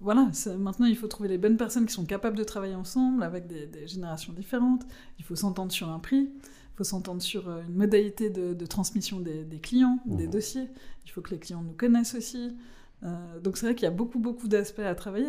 voilà, 0.00 0.30
maintenant 0.58 0.86
il 0.86 0.96
faut 0.96 1.08
trouver 1.08 1.28
les 1.28 1.38
bonnes 1.38 1.58
personnes 1.58 1.84
qui 1.86 1.92
sont 1.92 2.06
capables 2.06 2.38
de 2.38 2.44
travailler 2.44 2.74
ensemble 2.74 3.22
avec 3.22 3.46
des, 3.46 3.86
générations 3.86 4.32
différentes. 4.32 4.86
Il 5.18 5.24
faut 5.24 5.36
s'entendre 5.36 5.70
sur 5.72 5.90
un 5.90 5.98
prix, 5.98 6.30
il 6.40 6.76
faut 6.76 6.84
s'entendre 6.84 7.20
sur 7.20 7.48
euh, 7.48 7.60
une 7.68 7.74
modalité 7.74 8.30
de, 8.30 8.66
transmission 8.66 9.20
des, 9.20 9.44
clients, 9.60 9.98
des 10.06 10.26
mmh. 10.26 10.30
dossiers. 10.30 10.68
Il 11.04 11.10
faut 11.10 11.20
que 11.20 11.30
les 11.30 11.38
clients 11.38 11.62
nous 11.62 11.74
connaissent 11.74 12.14
aussi. 12.14 12.56
Euh, 13.02 13.40
donc 13.40 13.56
c'est 13.56 13.66
vrai 13.66 13.74
qu'il 13.74 13.84
y 13.84 13.88
a 13.88 13.92
beaucoup 13.92 14.18
beaucoup 14.18 14.48
d'aspects 14.48 14.80
à 14.80 14.94
travailler. 14.94 15.26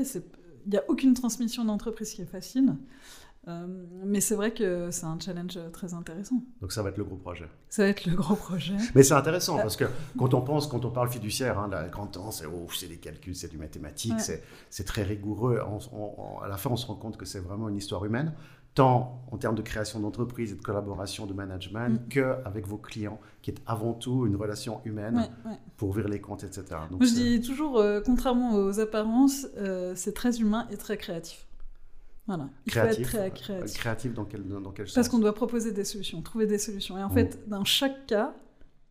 Il 0.66 0.72
n'y 0.72 0.78
a 0.78 0.84
aucune 0.88 1.14
transmission 1.14 1.66
d'entreprise 1.66 2.14
qui 2.14 2.22
est 2.22 2.26
facile. 2.26 2.76
Euh, 3.48 3.66
mais 4.06 4.20
c'est 4.20 4.36
vrai 4.36 4.54
que 4.54 4.92
c'est 4.92 5.06
un 5.06 5.18
challenge 5.18 5.58
très 5.72 5.94
intéressant. 5.94 6.44
Donc 6.62 6.72
ça 6.72 6.84
va 6.84 6.90
être 6.90 6.98
le 6.98 7.06
gros 7.06 7.16
projet. 7.16 7.48
Ça 7.70 7.84
va 7.84 7.90
être 7.90 8.06
le 8.06 8.16
gros 8.16 8.36
projet. 8.36 8.76
Mais 8.96 9.02
c'est 9.02 9.14
intéressant 9.14 9.58
parce 9.58 9.78
que 9.78 9.86
quand 10.18 10.34
on 10.34 10.42
pense, 10.42 10.68
quand 10.68 10.84
on 10.84 10.92
parle 10.92 11.10
fiduciaire, 11.10 11.58
hein, 11.58 11.70
la 11.72 11.88
grande 11.88 12.12
temps, 12.12 12.32
c'est 12.32 12.46
oh, 12.46 12.68
des 12.88 12.98
calculs, 12.98 13.36
c'est 13.36 13.48
du 13.48 13.58
mathématique, 13.58 14.20
c'est 14.70 14.84
très 14.84 15.04
rigoureux. 15.04 15.60
à 16.44 16.48
la 16.48 16.58
fin, 16.58 16.70
on 16.70 16.76
se 16.76 16.86
rend 16.86 16.96
compte 16.96 17.18
que 17.18 17.26
c'est 17.26 17.40
vraiment 17.40 17.70
une 17.70 17.78
histoire 17.78 18.04
humaine, 18.06 18.34
tant 18.74 19.22
en 19.32 19.38
termes 19.38 19.56
de 19.56 19.62
création 19.62 20.00
d'entreprise 20.00 20.52
et 20.52 20.56
de 20.56 20.62
collaboration, 20.62 21.26
de 21.26 21.34
management, 21.34 22.02
mm. 22.02 22.10
qu'avec 22.10 22.68
vos 22.68 22.78
clients, 22.78 23.20
qui 23.42 23.52
est 23.52 23.58
avant 23.66 23.94
tout 23.94 24.26
une 24.26 24.36
relation 24.36 24.82
humaine 24.86 25.30
pour 25.78 25.90
ouvrir 25.90 26.08
les 26.08 26.22
comptes, 26.22 26.44
etc. 26.44 26.66
Donc, 26.90 27.04
je 27.04 27.14
dis 27.14 27.42
toujours, 27.42 27.78
euh, 27.78 28.02
contrairement 28.04 28.56
aux 28.56 28.80
apparences, 28.80 29.48
euh, 29.58 29.94
c'est 29.96 30.14
très 30.14 30.40
humain 30.40 30.68
et 30.72 30.78
très 30.78 30.98
créatif. 30.98 31.46
Voilà. 32.28 32.50
Il 32.66 32.72
créatif, 32.72 33.10
faut 33.10 33.18
être 33.18 33.34
très 33.34 33.42
créatif. 33.42 33.78
Créatif 33.78 34.14
dans 34.14 34.26
quel, 34.26 34.48
dans 34.48 34.72
quel 34.72 34.88
sens 34.88 34.96
Parce 34.96 35.10
qu'on 35.10 35.20
doit 35.20 35.34
proposer 35.34 35.72
des 35.72 35.84
solutions, 35.84 36.22
trouver 36.22 36.46
des 36.46 36.60
solutions. 36.60 36.98
Et 36.98 37.04
en 37.04 37.10
fait, 37.10 37.48
dans 37.48 37.64
chaque 37.64 38.06
cas, 38.06 38.36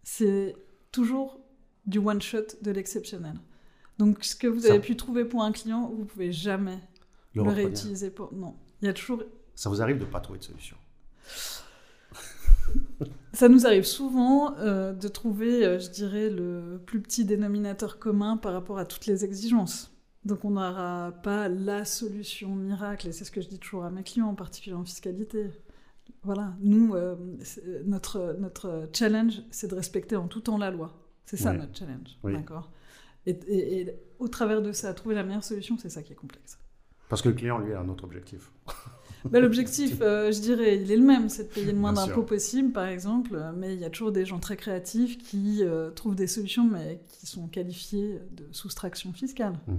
c'est 0.02 0.56
toujours 0.90 1.40
du 1.86 1.98
one-shot, 1.98 2.46
de 2.62 2.70
l'exceptionnel. 2.70 3.34
Donc, 3.98 4.24
ce 4.24 4.36
que 4.36 4.46
vous 4.46 4.66
avez 4.66 4.80
pu 4.80 4.96
trouver 4.96 5.24
pour 5.24 5.42
un 5.42 5.52
client, 5.52 5.92
vous 5.96 6.04
pouvez 6.04 6.32
jamais 6.32 6.78
le, 7.34 7.42
réutiliser 7.42 8.10
pour. 8.10 8.32
Non, 8.32 8.56
il 8.82 8.86
y 8.86 8.88
a 8.88 8.92
toujours. 8.92 9.22
Ça 9.58 9.68
vous 9.68 9.82
arrive 9.82 9.98
de 9.98 10.04
ne 10.04 10.08
pas 10.08 10.20
trouver 10.20 10.38
de 10.38 10.44
solution 10.44 10.76
Ça 13.32 13.48
nous 13.48 13.66
arrive 13.66 13.82
souvent 13.82 14.56
euh, 14.58 14.92
de 14.92 15.08
trouver, 15.08 15.66
euh, 15.66 15.80
je 15.80 15.90
dirais, 15.90 16.30
le 16.30 16.80
plus 16.86 17.02
petit 17.02 17.24
dénominateur 17.24 17.98
commun 17.98 18.36
par 18.36 18.52
rapport 18.52 18.78
à 18.78 18.84
toutes 18.84 19.06
les 19.06 19.24
exigences. 19.24 19.92
Donc 20.24 20.44
on 20.44 20.50
n'aura 20.50 21.12
pas 21.24 21.48
la 21.48 21.84
solution 21.84 22.54
miracle, 22.54 23.08
et 23.08 23.12
c'est 23.12 23.24
ce 23.24 23.32
que 23.32 23.40
je 23.40 23.48
dis 23.48 23.58
toujours 23.58 23.84
à 23.84 23.90
mes 23.90 24.04
clients, 24.04 24.28
en 24.28 24.36
particulier 24.36 24.76
en 24.76 24.84
fiscalité. 24.84 25.50
Voilà, 26.22 26.54
nous, 26.60 26.94
euh, 26.94 27.16
notre, 27.84 28.36
notre 28.38 28.88
challenge, 28.92 29.42
c'est 29.50 29.66
de 29.66 29.74
respecter 29.74 30.14
en 30.14 30.28
tout 30.28 30.40
temps 30.40 30.58
la 30.58 30.70
loi. 30.70 30.96
C'est 31.24 31.36
ça 31.36 31.52
notre 31.52 31.76
challenge, 31.76 32.16
d'accord? 32.22 32.70
Et, 33.26 33.92
au 34.20 34.28
travers 34.28 34.62
de 34.62 34.70
ça, 34.70 34.94
trouver 34.94 35.16
la 35.16 35.24
meilleure 35.24 35.42
solution, 35.42 35.76
c'est 35.78 35.90
ça 35.90 36.04
qui 36.04 36.12
est 36.12 36.16
complexe. 36.16 36.60
Parce 37.08 37.22
que 37.22 37.28
le 37.28 37.34
client, 37.34 37.58
lui, 37.58 37.74
a 37.74 37.80
un 37.80 37.88
autre 37.88 38.04
objectif. 38.04 38.52
Ben, 39.24 39.42
L'objectif, 39.42 39.98
euh, 40.00 40.30
je 40.32 40.40
dirais, 40.40 40.80
il 40.80 40.90
est 40.90 40.96
le 40.96 41.04
même, 41.04 41.28
c'est 41.28 41.44
de 41.44 41.48
payer 41.48 41.72
le 41.72 41.78
moins 41.78 41.92
d'impôts 41.92 42.22
possible, 42.22 42.72
par 42.72 42.86
exemple, 42.86 43.38
mais 43.56 43.74
il 43.74 43.80
y 43.80 43.84
a 43.84 43.90
toujours 43.90 44.12
des 44.12 44.24
gens 44.24 44.38
très 44.38 44.56
créatifs 44.56 45.18
qui 45.18 45.62
euh, 45.62 45.90
trouvent 45.90 46.14
des 46.14 46.26
solutions, 46.26 46.64
mais 46.64 47.00
qui 47.08 47.26
sont 47.26 47.46
qualifiés 47.48 48.20
de 48.32 48.46
soustraction 48.52 49.12
fiscale. 49.12 49.54
Mmh. 49.66 49.74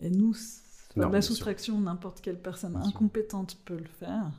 Et 0.00 0.10
nous, 0.10 0.34
la 0.96 1.22
soustraction, 1.22 1.80
n'importe 1.80 2.20
quelle 2.20 2.38
personne 2.38 2.76
incompétente 2.76 3.58
peut 3.64 3.76
le 3.76 3.88
faire. 3.98 4.30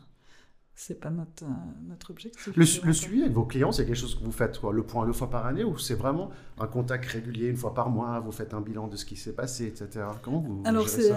C'est 0.78 1.00
pas 1.00 1.10
notre, 1.10 1.45
euh, 1.45 1.88
notre 1.88 2.12
objectif. 2.12 2.50
Le, 2.54 2.65
suivi 2.65 3.21
avec 3.21 3.34
vos 3.34 3.45
clients, 3.45 3.71
c'est 3.71 3.86
quelque 3.86 3.95
chose 3.95 4.15
que 4.15 4.24
vous 4.26 4.32
faites 4.34 4.60
quoi, 4.60 4.74
le 4.74 4.84
point 4.84 5.06
deux 5.06 5.13
fois 5.13 5.30
par 5.30 5.45
année 5.45 5.63
ou 5.63 5.78
c'est 5.78 5.95
vraiment 5.95 6.32
un 6.60 6.67
contact 6.67 7.06
régulier 7.06 7.48
une 7.48 7.56
fois 7.56 7.74
par 7.74 7.89
mois 7.89 8.19
Vous 8.19 8.34
faites 8.34 8.54
un 8.54 8.60
bilan 8.60 8.89
de 8.89 8.98
ce 8.98 9.06
qui 9.06 9.15
s'est 9.15 9.34
passé, 9.34 9.67
etc. 9.67 10.06
Comment 10.21 10.41
vous, 10.41 10.63
Alors 10.65 10.89
c'est 10.89 11.13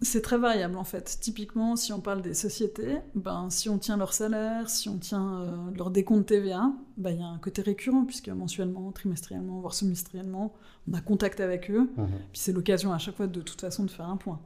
c'est 0.00 0.22
très 0.22 0.38
variable 0.38 0.76
en 0.76 0.84
fait. 0.84 1.18
Typiquement, 1.20 1.76
si 1.76 1.92
on 1.92 2.00
parle 2.00 2.22
des 2.22 2.34
sociétés, 2.34 2.98
ben, 3.14 3.50
si 3.50 3.68
on 3.68 3.78
tient 3.78 3.96
leur 3.96 4.12
salaire, 4.12 4.70
si 4.70 4.88
on 4.88 4.98
tient 4.98 5.40
euh, 5.40 5.70
leur 5.76 5.90
décompte 5.90 6.26
TVA, 6.26 6.72
ben, 6.96 7.10
il 7.10 7.20
y 7.20 7.22
a 7.22 7.26
un 7.26 7.38
côté 7.38 7.62
récurrent 7.62 8.04
puisque 8.04 8.28
mensuellement, 8.28 8.92
trimestriellement, 8.92 9.60
voire 9.60 9.74
semestriellement, 9.74 10.54
on 10.88 10.94
a 10.94 11.00
contact 11.00 11.40
avec 11.40 11.70
eux. 11.70 11.90
Mmh. 11.96 12.04
Puis 12.32 12.40
c'est 12.40 12.52
l'occasion 12.52 12.92
à 12.92 12.98
chaque 12.98 13.16
fois 13.16 13.26
de 13.26 13.40
toute 13.40 13.60
façon 13.60 13.84
de 13.84 13.90
faire 13.90 14.08
un 14.08 14.16
point. 14.16 14.40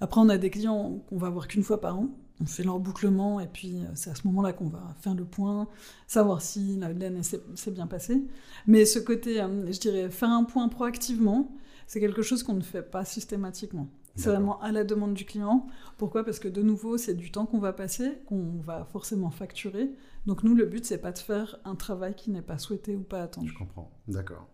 Après, 0.00 0.20
on 0.20 0.28
a 0.28 0.38
des 0.38 0.50
clients 0.50 1.02
qu'on 1.08 1.18
va 1.18 1.28
voir 1.28 1.46
qu'une 1.46 1.62
fois 1.62 1.80
par 1.80 1.98
an. 1.98 2.08
On 2.42 2.46
fait 2.46 2.62
leur 2.62 2.78
bouclement 2.78 3.38
et 3.38 3.46
puis 3.46 3.76
euh, 3.76 3.86
c'est 3.94 4.10
à 4.10 4.14
ce 4.14 4.26
moment-là 4.26 4.54
qu'on 4.54 4.68
va 4.68 4.94
faire 5.02 5.14
le 5.14 5.26
point, 5.26 5.68
savoir 6.06 6.40
si 6.40 6.76
la 6.76 6.90
l'année 6.90 7.22
s'est 7.22 7.70
bien 7.70 7.86
passée. 7.86 8.22
Mais 8.66 8.86
ce 8.86 8.98
côté, 8.98 9.42
euh, 9.42 9.70
je 9.70 9.78
dirais, 9.78 10.08
faire 10.08 10.30
un 10.30 10.44
point 10.44 10.68
proactivement, 10.68 11.54
c'est 11.86 12.00
quelque 12.00 12.22
chose 12.22 12.42
qu'on 12.42 12.54
ne 12.54 12.62
fait 12.62 12.82
pas 12.82 13.04
systématiquement. 13.04 13.88
C'est 14.16 14.28
vraiment 14.28 14.60
à 14.60 14.72
la 14.72 14.84
demande 14.84 15.14
du 15.14 15.24
client. 15.24 15.66
Pourquoi? 15.96 16.24
Parce 16.24 16.38
que 16.38 16.48
de 16.48 16.62
nouveau, 16.62 16.98
c'est 16.98 17.14
du 17.14 17.30
temps 17.30 17.46
qu'on 17.46 17.58
va 17.60 17.72
passer, 17.72 18.18
qu'on 18.26 18.60
va 18.60 18.84
forcément 18.84 19.30
facturer. 19.30 19.90
Donc 20.26 20.42
nous, 20.42 20.54
le 20.54 20.66
but, 20.66 20.84
c'est 20.84 20.98
pas 20.98 21.12
de 21.12 21.18
faire 21.18 21.58
un 21.64 21.74
travail 21.74 22.14
qui 22.14 22.30
n'est 22.30 22.42
pas 22.42 22.58
souhaité 22.58 22.96
ou 22.96 23.02
pas 23.02 23.22
attendu. 23.22 23.48
Je 23.48 23.54
comprends. 23.54 23.90
D'accord. 24.08 24.48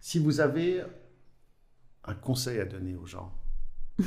Si 0.00 0.18
vous 0.18 0.40
avez 0.40 0.82
un 2.04 2.14
conseil 2.14 2.58
à 2.58 2.64
donner 2.64 2.96
aux 2.96 3.06
gens 3.06 3.32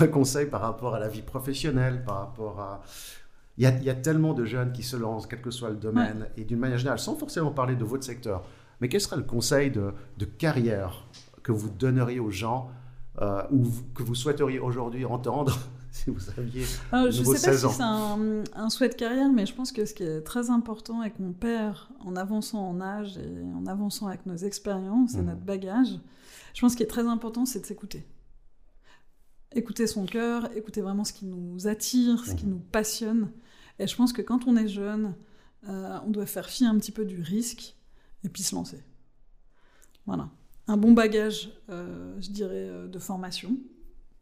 Un 0.00 0.06
conseil 0.08 0.46
par 0.46 0.62
rapport 0.62 0.94
à 0.94 0.98
la 0.98 1.08
vie 1.08 1.22
professionnelle, 1.22 2.04
par 2.04 2.18
rapport 2.18 2.60
à... 2.60 2.82
Il 3.58 3.64
y, 3.64 3.90
a, 3.90 3.94
tellement 3.94 4.34
de 4.34 4.44
jeunes 4.44 4.70
qui 4.70 4.84
se 4.84 4.96
lancent, 4.96 5.26
quel 5.26 5.42
que 5.42 5.50
soit 5.50 5.70
le 5.70 5.76
domaine, 5.76 6.28
et 6.36 6.44
d'une 6.44 6.60
manière 6.60 6.78
générale, 6.78 7.00
sans 7.00 7.16
forcément 7.16 7.50
parler 7.50 7.74
de 7.74 7.84
votre 7.84 8.04
secteur. 8.04 8.44
Mais 8.80 8.88
quel 8.88 9.00
serait 9.00 9.16
le 9.16 9.24
conseil 9.24 9.72
de, 9.72 9.92
carrière 10.24 11.08
que 11.42 11.50
vous 11.50 11.68
donneriez 11.68 12.20
aux 12.20 12.30
gens 12.30 12.70
euh, 13.20 13.42
ou 13.50 13.66
que 13.94 14.02
vous 14.02 14.14
souhaiteriez 14.14 14.58
aujourd'hui 14.60 15.04
entendre 15.04 15.58
si 15.90 16.10
vous 16.10 16.30
aviez 16.36 16.64
euh, 16.92 17.10
Je 17.10 17.20
ne 17.20 17.34
sais 17.34 17.50
pas 17.50 17.56
si 17.56 17.74
c'est 17.74 17.82
un, 17.82 18.44
un, 18.54 18.70
souhait 18.70 18.88
de 18.88 18.94
carrière, 18.94 19.30
mais 19.32 19.46
je 19.46 19.54
pense 19.54 19.72
que 19.72 19.84
ce 19.84 19.94
qui 19.94 20.04
est 20.04 20.20
très 20.20 20.50
important 20.50 21.02
et 21.02 21.10
qu'on 21.10 21.32
perd 21.32 21.76
en 22.00 22.16
avançant 22.16 22.68
en 22.68 22.80
âge 22.80 23.18
et 23.18 23.44
en 23.56 23.66
avançant 23.66 24.06
avec 24.06 24.26
nos 24.26 24.36
expériences 24.36 25.14
et 25.14 25.22
mmh. 25.22 25.26
notre 25.26 25.40
bagage, 25.40 25.98
je 26.54 26.60
pense 26.60 26.74
qu'il 26.74 26.84
est 26.84 26.88
très 26.88 27.06
important, 27.06 27.44
c'est 27.44 27.60
de 27.60 27.66
s'écouter. 27.66 28.06
Écouter 29.52 29.86
son 29.86 30.04
cœur, 30.04 30.54
écouter 30.56 30.80
vraiment 30.80 31.04
ce 31.04 31.12
qui 31.12 31.24
nous 31.24 31.66
attire, 31.66 32.24
ce 32.24 32.34
qui 32.34 32.46
mmh. 32.46 32.50
nous 32.50 32.58
passionne. 32.58 33.30
Et 33.78 33.86
je 33.86 33.96
pense 33.96 34.12
que 34.12 34.22
quand 34.22 34.46
on 34.46 34.56
est 34.56 34.68
jeune, 34.68 35.14
euh, 35.68 35.98
on 36.06 36.10
doit 36.10 36.26
faire 36.26 36.48
fi 36.48 36.64
un 36.64 36.76
petit 36.78 36.92
peu 36.92 37.04
du 37.04 37.20
risque 37.20 37.76
et 38.24 38.28
puis 38.28 38.42
se 38.42 38.54
lancer. 38.54 38.82
Voilà. 40.06 40.28
Un 40.68 40.76
bon 40.76 40.92
bagage, 40.92 41.50
euh, 41.70 42.14
je 42.20 42.30
dirais, 42.30 42.68
euh, 42.68 42.86
de 42.86 42.98
formation, 42.98 43.56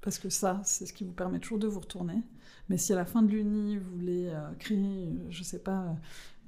parce 0.00 0.18
que 0.18 0.30
ça, 0.30 0.61
c'est 0.64 0.87
ce 0.87 0.92
qui 0.92 1.04
vous 1.04 1.12
permet 1.12 1.38
toujours 1.38 1.59
de 1.59 1.66
vous 1.66 1.80
retourner. 1.80 2.22
Mais 2.68 2.78
si 2.78 2.92
à 2.92 2.96
la 2.96 3.04
fin 3.04 3.22
de 3.22 3.28
l'Uni, 3.28 3.76
vous 3.76 3.98
voulez 3.98 4.32
créer, 4.59 5.09
je 5.30 5.38
ne 5.38 5.44
sais 5.44 5.61
pas, 5.61 5.96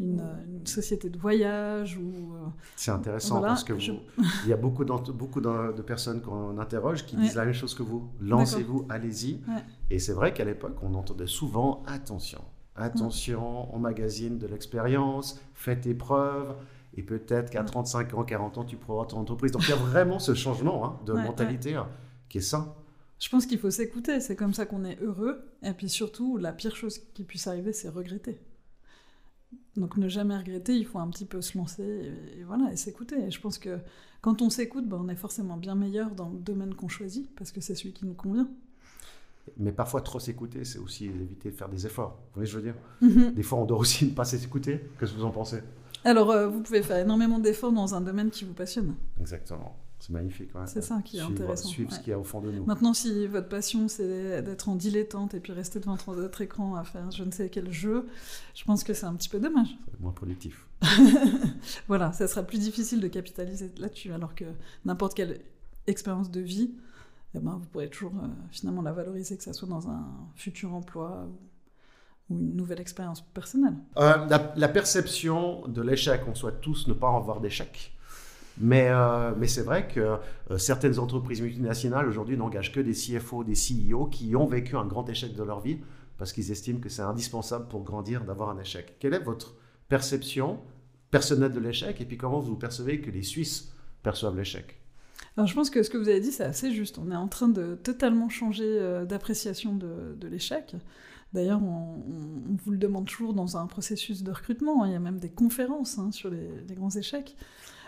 une, 0.00 0.20
société 0.64 1.10
de 1.10 1.18
voyage 1.18 1.96
ou... 1.96 2.34
c'est 2.74 2.90
intéressant 2.90 3.40
parce 3.40 3.62
que 3.62 3.72
il 4.44 4.48
y 4.48 4.52
a 4.52 4.56
beaucoup, 4.56 4.84
beaucoup 4.84 5.40
de 5.40 5.82
personnes 5.82 6.20
qu'on 6.20 6.58
interroge 6.58 7.06
qui 7.06 7.14
disent 7.16 7.36
la 7.36 7.44
même 7.44 7.54
chose 7.54 7.74
que 7.74 7.84
vous. 7.84 8.08
Lancez-vous, 8.20 8.86
allez-y. 8.88 9.40
Et 9.90 10.00
c'est 10.00 10.12
vrai 10.12 10.34
qu'à 10.34 10.44
l'époque, 10.44 10.76
on 10.82 10.94
entendait 10.94 11.28
souvent 11.28 11.84
attention 11.86 12.42
attention, 12.78 13.74
on 13.74 13.78
magazine 13.78 14.38
de 14.38 14.46
l'expérience, 14.46 15.40
fais 15.54 15.78
tes 15.78 15.94
preuves, 15.94 16.54
et 16.94 17.02
peut-être 17.02 17.50
qu'à 17.50 17.62
35 17.62 18.14
ans, 18.14 18.24
40 18.24 18.58
ans, 18.58 18.64
tu 18.64 18.76
pourras 18.76 19.06
ton 19.06 19.18
entreprise. 19.18 19.52
Donc 19.52 19.62
il 19.64 19.70
y 19.70 19.72
a 19.72 19.76
vraiment 19.90 20.18
ce 20.18 20.34
changement 20.34 20.84
hein, 20.84 21.00
de 21.06 21.12
mentalité 21.12 21.74
hein, 21.74 21.88
qui 22.28 22.38
est 22.38 22.42
sain. 22.42 22.74
Je 23.18 23.28
pense 23.28 23.46
qu'il 23.46 23.58
faut 23.58 23.70
s'écouter, 23.70 24.20
c'est 24.20 24.36
comme 24.36 24.54
ça 24.54 24.64
qu'on 24.64 24.84
est 24.84 25.00
heureux. 25.00 25.40
Et 25.62 25.72
puis 25.72 25.88
surtout, 25.88 26.36
la 26.36 26.52
pire 26.52 26.76
chose 26.76 26.98
qui 27.14 27.24
puisse 27.24 27.46
arriver, 27.46 27.72
c'est 27.72 27.88
regretter. 27.88 28.38
Donc 29.76 29.96
ne 29.96 30.08
jamais 30.08 30.36
regretter, 30.36 30.76
il 30.76 30.86
faut 30.86 30.98
un 30.98 31.08
petit 31.08 31.24
peu 31.24 31.40
se 31.40 31.56
lancer 31.56 32.12
et, 32.38 32.44
voilà, 32.44 32.72
et 32.72 32.76
s'écouter. 32.76 33.16
Et 33.26 33.30
je 33.30 33.40
pense 33.40 33.58
que 33.58 33.78
quand 34.20 34.42
on 34.42 34.50
s'écoute, 34.50 34.88
ben, 34.88 34.98
on 35.00 35.08
est 35.08 35.16
forcément 35.16 35.56
bien 35.56 35.74
meilleur 35.74 36.10
dans 36.10 36.28
le 36.28 36.38
domaine 36.38 36.74
qu'on 36.74 36.88
choisit, 36.88 37.28
parce 37.36 37.52
que 37.52 37.60
c'est 37.60 37.74
celui 37.74 37.92
qui 37.92 38.06
nous 38.06 38.14
convient. 38.14 38.48
Mais 39.56 39.72
parfois, 39.72 40.02
trop 40.02 40.20
s'écouter, 40.20 40.64
c'est 40.64 40.78
aussi 40.78 41.06
éviter 41.06 41.50
de 41.50 41.56
faire 41.56 41.68
des 41.68 41.86
efforts. 41.86 42.18
Vous 42.34 42.40
voyez 42.40 42.48
ce 42.48 42.56
que 42.56 42.60
je 42.60 42.66
veux 42.66 42.72
dire? 42.72 42.80
Mhm. 43.00 43.34
Des 43.34 43.42
fois, 43.42 43.58
on 43.58 43.64
doit 43.64 43.78
aussi 43.78 44.06
ne 44.06 44.10
pas 44.10 44.24
s'écouter. 44.24 44.80
Qu'est-ce 44.98 45.12
que 45.12 45.18
vous 45.18 45.24
en 45.24 45.30
pensez? 45.30 45.60
Alors, 46.04 46.30
euh, 46.30 46.48
vous 46.48 46.60
pouvez 46.60 46.82
faire 46.82 46.98
énormément 46.98 47.38
d'efforts 47.38 47.72
dans 47.72 47.94
un 47.94 48.00
domaine 48.00 48.30
qui 48.30 48.44
vous 48.44 48.54
passionne. 48.54 48.94
Exactement. 49.20 49.76
C'est 50.00 50.10
magnifique. 50.10 50.50
C'est 50.66 50.82
ça 50.82 51.02
qui 51.04 51.18
est 51.18 51.22
intéressant. 51.22 51.68
Suivre 51.68 51.92
ce 51.92 51.98
qu'il 51.98 52.10
y 52.10 52.12
a 52.12 52.18
au 52.18 52.24
fond 52.24 52.40
de 52.40 52.52
nous. 52.52 52.64
Maintenant, 52.64 52.94
si 52.94 53.26
votre 53.26 53.48
passion, 53.48 53.88
c'est 53.88 54.42
d'être 54.42 54.68
en 54.68 54.76
dilettante 54.76 55.34
et 55.34 55.40
puis 55.40 55.52
rester 55.52 55.80
devant 55.80 55.96
votre 55.96 56.40
écran 56.40 56.76
à 56.76 56.84
faire 56.84 57.10
je 57.10 57.24
ne 57.24 57.32
sais 57.32 57.48
quel 57.48 57.72
jeu, 57.72 58.06
je 58.54 58.64
pense 58.64 58.84
que 58.84 58.94
c'est 58.94 59.06
un 59.06 59.14
petit 59.14 59.28
peu 59.28 59.40
dommage. 59.40 59.76
moins 59.98 60.12
productif. 60.12 60.68
voilà, 61.88 62.12
ça 62.12 62.28
sera 62.28 62.44
plus 62.44 62.60
difficile 62.60 63.00
de 63.00 63.08
capitaliser 63.08 63.72
là-dessus, 63.76 64.12
alors 64.12 64.36
que 64.36 64.44
n'importe 64.84 65.14
quelle 65.14 65.40
expérience 65.88 66.30
de 66.30 66.40
vie, 66.40 66.70
eh 67.34 67.40
ben, 67.40 67.58
vous 67.60 67.66
pourrez 67.66 67.90
toujours 67.90 68.14
euh, 68.22 68.28
finalement 68.50 68.82
la 68.82 68.92
valoriser, 68.92 69.36
que 69.36 69.42
ça 69.42 69.52
soit 69.52 69.68
dans 69.68 69.88
un 69.88 70.06
futur 70.36 70.74
emploi 70.74 71.26
ou, 71.28 71.47
une 72.30 72.56
nouvelle 72.56 72.80
expérience 72.80 73.22
personnelle. 73.22 73.74
Euh, 73.96 74.26
la, 74.56 74.68
perception 74.68 75.66
de 75.66 75.82
l'échec, 75.82 76.20
on 76.28 76.34
souhaite 76.34 76.60
tous 76.60 76.86
ne 76.88 76.92
pas 76.92 77.14
avoir 77.14 77.40
d'échec. 77.40 77.92
Mais, 78.60 78.88
euh, 78.90 79.32
mais 79.36 79.46
c'est 79.46 79.62
vrai 79.62 79.86
que 79.86 80.18
certaines 80.58 80.98
entreprises 80.98 81.40
multinationales 81.40 82.08
aujourd'hui 82.08 82.36
n'engagent 82.36 82.72
que 82.72 82.80
des 82.80 82.92
CFO, 82.92 83.44
des 83.44 83.54
CEO 83.54 84.06
qui 84.06 84.34
ont 84.34 84.46
vécu 84.46 84.76
un 84.76 84.84
grand 84.84 85.08
échec 85.08 85.34
de 85.34 85.42
leur 85.42 85.60
vie 85.60 85.78
parce 86.18 86.32
qu'ils 86.32 86.50
estiment 86.50 86.80
que 86.80 86.88
c'est 86.88 87.02
indispensable 87.02 87.68
pour 87.68 87.84
grandir 87.84 88.24
d'avoir 88.24 88.50
un 88.50 88.58
échec. 88.58 88.96
Quelle 88.98 89.14
est 89.14 89.22
votre 89.22 89.54
perception 89.88 90.58
personnelle 91.10 91.52
de 91.52 91.60
l'échec 91.60 92.00
et 92.00 92.04
puis 92.04 92.18
comment 92.18 92.40
vous 92.40 92.56
percevez 92.56 93.00
que 93.00 93.10
les 93.10 93.22
Suisses 93.22 93.72
perçoivent 94.02 94.36
l'échec? 94.36 94.78
Alors 95.36 95.46
je 95.46 95.54
pense 95.54 95.70
que 95.70 95.82
ce 95.82 95.90
que 95.90 95.96
vous 95.96 96.08
avez 96.08 96.20
dit, 96.20 96.32
c'est 96.32 96.44
assez 96.44 96.72
juste. 96.72 96.98
On 96.98 97.10
est 97.12 97.16
en 97.16 97.28
train 97.28 97.48
de 97.48 97.76
totalement 97.76 98.28
changer 98.28 98.64
euh, 98.66 99.04
d'appréciation 99.04 99.74
de, 99.76 100.26
l'échec. 100.26 100.74
D'ailleurs, 101.32 101.62
on, 101.62 102.02
vous 102.64 102.70
le 102.70 102.78
demande 102.78 103.06
toujours 103.06 103.34
dans 103.34 103.56
un 103.56 103.66
processus 103.66 104.22
de 104.22 104.30
recrutement. 104.30 104.84
Il 104.84 104.92
y 104.92 104.94
a 104.94 105.00
même 105.00 105.18
des 105.18 105.28
conférences 105.28 105.98
hein, 105.98 106.10
sur 106.10 106.30
les, 106.30 106.74
grands 106.74 106.90
échecs. 106.90 107.36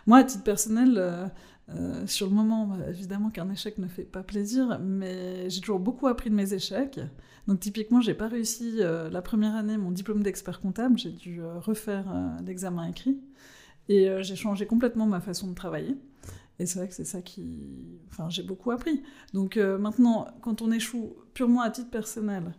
Moi, 0.06 0.18
à 0.18 0.24
titre 0.24 0.44
personnel, 0.44 0.94
euh, 0.96 1.26
euh, 1.70 2.06
sur 2.06 2.26
le 2.26 2.32
moment, 2.32 2.66
bah, 2.66 2.76
évidemment 2.88 3.30
qu'un 3.30 3.50
échec 3.50 3.78
ne 3.78 3.86
fait 3.86 4.04
pas 4.04 4.22
plaisir, 4.22 4.78
mais 4.82 5.48
j'ai 5.48 5.60
toujours 5.60 5.80
beaucoup 5.80 6.06
appris 6.06 6.30
de 6.30 6.34
mes 6.34 6.52
échecs. 6.52 7.00
Donc 7.46 7.60
typiquement, 7.60 8.00
j'ai 8.00 8.14
pas 8.14 8.28
réussi 8.28 8.76
la 8.76 9.22
première 9.22 9.56
année 9.56 9.76
mon 9.76 9.90
diplôme 9.90 10.22
d'expert 10.22 10.60
comptable. 10.60 10.98
J'ai 10.98 11.10
dû 11.10 11.42
refaire 11.42 12.04
l'examen 12.46 12.86
écrit 12.86 13.18
et 13.88 14.08
j'ai 14.22 14.36
changé 14.36 14.66
complètement 14.66 15.06
ma 15.06 15.20
façon 15.20 15.48
de 15.48 15.54
travailler. 15.54 15.96
Et 16.60 16.66
c'est 16.66 16.78
vrai 16.78 16.88
que 16.88 16.94
c'est 16.94 17.06
ça 17.06 17.22
qui... 17.22 17.98
Enfin, 18.10 18.28
j'ai 18.28 18.42
beaucoup 18.42 18.70
appris. 18.70 19.02
Donc 19.32 19.56
euh, 19.56 19.78
maintenant, 19.78 20.26
quand 20.42 20.60
on 20.60 20.70
échoue 20.70 21.14
purement 21.32 21.62
à 21.62 21.70
titre 21.70 21.88
personnel, 21.88 22.44
euh, 22.48 22.50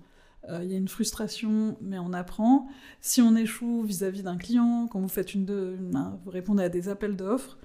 il 0.49 0.71
y 0.71 0.73
a 0.73 0.77
une 0.77 0.87
frustration, 0.87 1.77
mais 1.81 1.99
on 1.99 2.13
apprend. 2.13 2.67
Si 2.99 3.21
on 3.21 3.35
échoue 3.35 3.83
vis-à-vis 3.83 4.23
d'un 4.23 4.37
client, 4.37 4.87
quand 4.91 4.99
vous 4.99 5.07
faites 5.07 5.33
une, 5.33 5.45
de, 5.45 5.77
vous 6.23 6.31
répondez 6.31 6.63
à 6.63 6.69
des 6.69 6.89
appels 6.89 7.15
d'offres, 7.15 7.57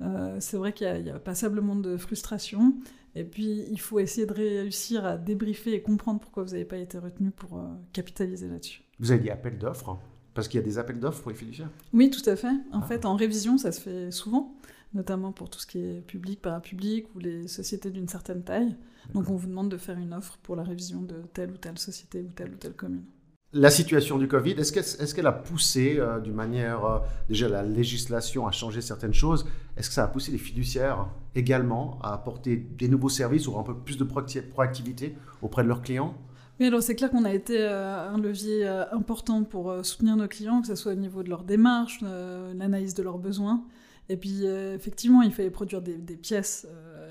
euh, 0.00 0.36
c'est 0.40 0.56
vrai 0.56 0.72
qu'il 0.72 0.86
y, 0.86 1.10
a 1.10 1.18
passablement 1.18 1.76
de 1.76 1.96
frustration. 1.96 2.74
Et 3.14 3.24
puis, 3.24 3.64
il 3.70 3.80
faut 3.80 4.00
essayer 4.00 4.26
de 4.26 4.32
réussir 4.32 5.04
à 5.04 5.16
débriefer 5.16 5.74
et 5.74 5.82
comprendre 5.82 6.20
pourquoi 6.20 6.42
vous 6.42 6.50
n'avez 6.50 6.64
pas 6.64 6.78
été 6.78 6.98
retenu 6.98 7.30
pour 7.30 7.62
capitaliser 7.92 8.48
là-dessus. 8.48 8.82
Vous 8.98 9.12
avez 9.12 9.20
dit 9.20 9.30
appel 9.30 9.56
d'offres 9.56 9.98
parce 10.34 10.48
qu'il 10.48 10.58
y 10.58 10.62
a 10.62 10.66
des 10.66 10.78
appels 10.78 10.98
d'offres 10.98 11.22
pour 11.22 11.30
les 11.30 11.36
fiduciaires 11.36 11.70
Oui, 11.92 12.10
tout 12.10 12.28
à 12.28 12.34
fait. 12.34 12.48
En 12.72 12.80
ah. 12.80 12.82
fait, 12.82 13.06
en 13.06 13.14
révision, 13.14 13.56
ça 13.56 13.70
se 13.70 13.80
fait 13.80 14.10
souvent 14.10 14.56
notamment 14.94 15.32
pour 15.32 15.50
tout 15.50 15.58
ce 15.58 15.66
qui 15.66 15.78
est 15.78 16.00
public, 16.00 16.40
parapublic 16.40 17.06
ou 17.14 17.18
les 17.18 17.48
sociétés 17.48 17.90
d'une 17.90 18.08
certaine 18.08 18.42
taille. 18.42 18.76
Donc 19.12 19.28
on 19.30 19.36
vous 19.36 19.48
demande 19.48 19.70
de 19.70 19.76
faire 19.76 19.98
une 19.98 20.14
offre 20.14 20.38
pour 20.42 20.56
la 20.56 20.62
révision 20.62 21.02
de 21.02 21.16
telle 21.32 21.50
ou 21.50 21.56
telle 21.56 21.78
société 21.78 22.22
ou 22.22 22.30
telle 22.34 22.52
ou 22.52 22.56
telle 22.56 22.74
commune. 22.74 23.04
La 23.52 23.70
situation 23.70 24.18
du 24.18 24.26
Covid, 24.26 24.52
est-ce 24.52 25.14
qu'elle 25.14 25.26
a 25.28 25.32
poussé 25.32 25.96
euh, 25.98 26.18
d'une 26.18 26.34
manière, 26.34 26.84
euh, 26.84 26.98
déjà 27.28 27.48
la 27.48 27.62
législation 27.62 28.48
a 28.48 28.50
changé 28.50 28.80
certaines 28.80 29.14
choses, 29.14 29.46
est-ce 29.76 29.88
que 29.88 29.94
ça 29.94 30.02
a 30.02 30.08
poussé 30.08 30.32
les 30.32 30.38
fiduciaires 30.38 31.06
également 31.36 32.00
à 32.02 32.14
apporter 32.14 32.56
des 32.56 32.88
nouveaux 32.88 33.08
services 33.08 33.46
ou 33.46 33.56
un 33.56 33.62
peu 33.62 33.76
plus 33.76 33.96
de 33.96 34.02
proactivité 34.02 35.14
auprès 35.40 35.62
de 35.62 35.68
leurs 35.68 35.82
clients? 35.82 36.14
Oui, 36.58 36.66
alors 36.66 36.82
c'est 36.82 36.96
clair 36.96 37.10
qu'on 37.10 37.24
a 37.24 37.32
été 37.32 37.60
euh, 37.60 38.10
un 38.10 38.18
levier 38.18 38.66
important 38.66 39.44
pour 39.44 39.72
soutenir 39.84 40.16
nos 40.16 40.26
clients, 40.26 40.60
que 40.60 40.66
ce 40.66 40.74
soit 40.74 40.92
au 40.92 40.96
niveau 40.96 41.22
de 41.22 41.28
leur 41.28 41.44
démarche, 41.44 42.00
l'analyse 42.00 42.94
de 42.94 43.04
leurs 43.04 43.18
besoins. 43.18 43.64
Et 44.08 44.16
puis, 44.16 44.40
euh, 44.42 44.74
effectivement, 44.74 45.22
il 45.22 45.32
fallait 45.32 45.50
produire 45.50 45.80
des, 45.80 46.16
pièces 46.16 46.66
euh, 46.68 47.03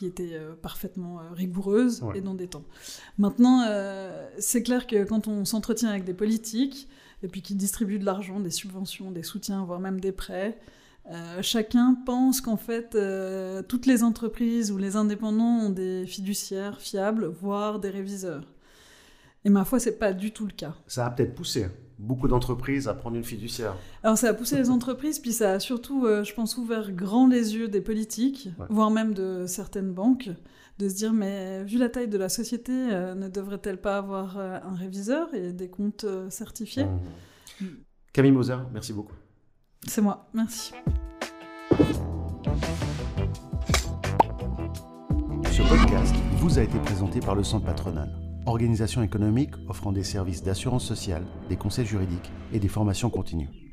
qui 0.00 0.06
étaient 0.06 0.32
euh, 0.32 0.54
parfaitement 0.54 1.20
rigoureuses 1.34 2.02
et 2.14 2.22
dans 2.22 2.32
des 2.32 2.46
temps. 2.46 2.64
Maintenant, 3.18 3.66
c'est 4.38 4.62
clair 4.62 4.86
que 4.86 5.04
quand 5.04 5.28
on 5.28 5.44
s'entretient 5.44 5.90
avec 5.90 6.04
des 6.04 6.14
politiques, 6.14 6.88
et 7.22 7.28
puis 7.28 7.42
qui 7.42 7.54
distribuent 7.54 7.98
de 7.98 8.06
l'argent, 8.06 8.40
des 8.40 8.50
subventions, 8.50 9.10
des 9.10 9.22
soutiens, 9.22 9.62
voire 9.62 9.78
même 9.78 10.00
des 10.00 10.12
prêts, 10.12 10.58
chacun 11.42 11.98
pense 12.06 12.40
qu'en 12.40 12.56
fait, 12.56 12.96
toutes 13.68 13.84
les 13.84 14.02
entreprises 14.02 14.72
ou 14.72 14.78
les 14.78 14.96
indépendants 14.96 15.66
ont 15.66 15.70
des 15.70 16.06
fiduciaires 16.06 16.80
fiables, 16.80 17.26
voire 17.26 17.78
des 17.78 17.90
réviseurs. 17.90 18.46
Et 19.44 19.50
ma 19.50 19.66
foi, 19.66 19.78
c'est 19.80 19.98
pas 19.98 20.14
du 20.14 20.32
tout 20.32 20.46
le 20.46 20.52
cas. 20.52 20.74
Ça 20.86 21.06
a 21.06 21.10
peut-être 21.10 21.34
poussé 21.34 21.66
beaucoup 22.00 22.28
d'entreprises 22.28 22.88
à 22.88 22.94
prendre 22.94 23.16
une 23.16 23.24
fiduciaire. 23.24 23.76
Alors 24.02 24.16
ça 24.16 24.28
a 24.30 24.34
poussé 24.34 24.56
les 24.56 24.70
entreprises, 24.70 25.18
puis 25.18 25.32
ça 25.32 25.52
a 25.52 25.60
surtout, 25.60 26.06
euh, 26.06 26.24
je 26.24 26.34
pense, 26.34 26.56
ouvert 26.56 26.90
grand 26.92 27.28
les 27.28 27.54
yeux 27.54 27.68
des 27.68 27.80
politiques, 27.80 28.48
voire 28.70 28.90
même 28.90 29.14
de 29.14 29.44
certaines 29.46 29.92
banques, 29.92 30.30
de 30.78 30.88
se 30.88 30.94
dire, 30.94 31.12
mais 31.12 31.62
vu 31.64 31.78
la 31.78 31.90
taille 31.90 32.08
de 32.08 32.18
la 32.18 32.30
société, 32.30 32.72
euh, 32.72 33.14
ne 33.14 33.28
devrait-elle 33.28 33.80
pas 33.80 33.98
avoir 33.98 34.38
euh, 34.38 34.58
un 34.64 34.74
réviseur 34.74 35.32
et 35.34 35.52
des 35.52 35.68
comptes 35.68 36.06
certifiés? 36.30 36.86
Mmh. 37.60 37.66
Camille 38.12 38.32
Moser, 38.32 38.56
merci 38.72 38.92
beaucoup. 38.92 39.14
C'est 39.86 40.00
moi, 40.00 40.28
merci. 40.32 40.72
Ce 45.52 45.62
podcast 45.68 46.14
vous 46.36 46.58
a 46.58 46.62
été 46.62 46.78
présenté 46.78 47.20
par 47.20 47.34
le 47.34 47.44
Centre 47.44 47.66
patronal 47.66 48.29
organisation 48.46 49.02
économique 49.02 49.52
offrant 49.68 49.92
des 49.92 50.04
services 50.04 50.42
d'assurance 50.42 50.84
sociale, 50.84 51.24
des 51.48 51.56
conseils 51.56 51.86
juridiques 51.86 52.30
et 52.52 52.58
des 52.58 52.68
formations 52.68 53.10
continues. 53.10 53.69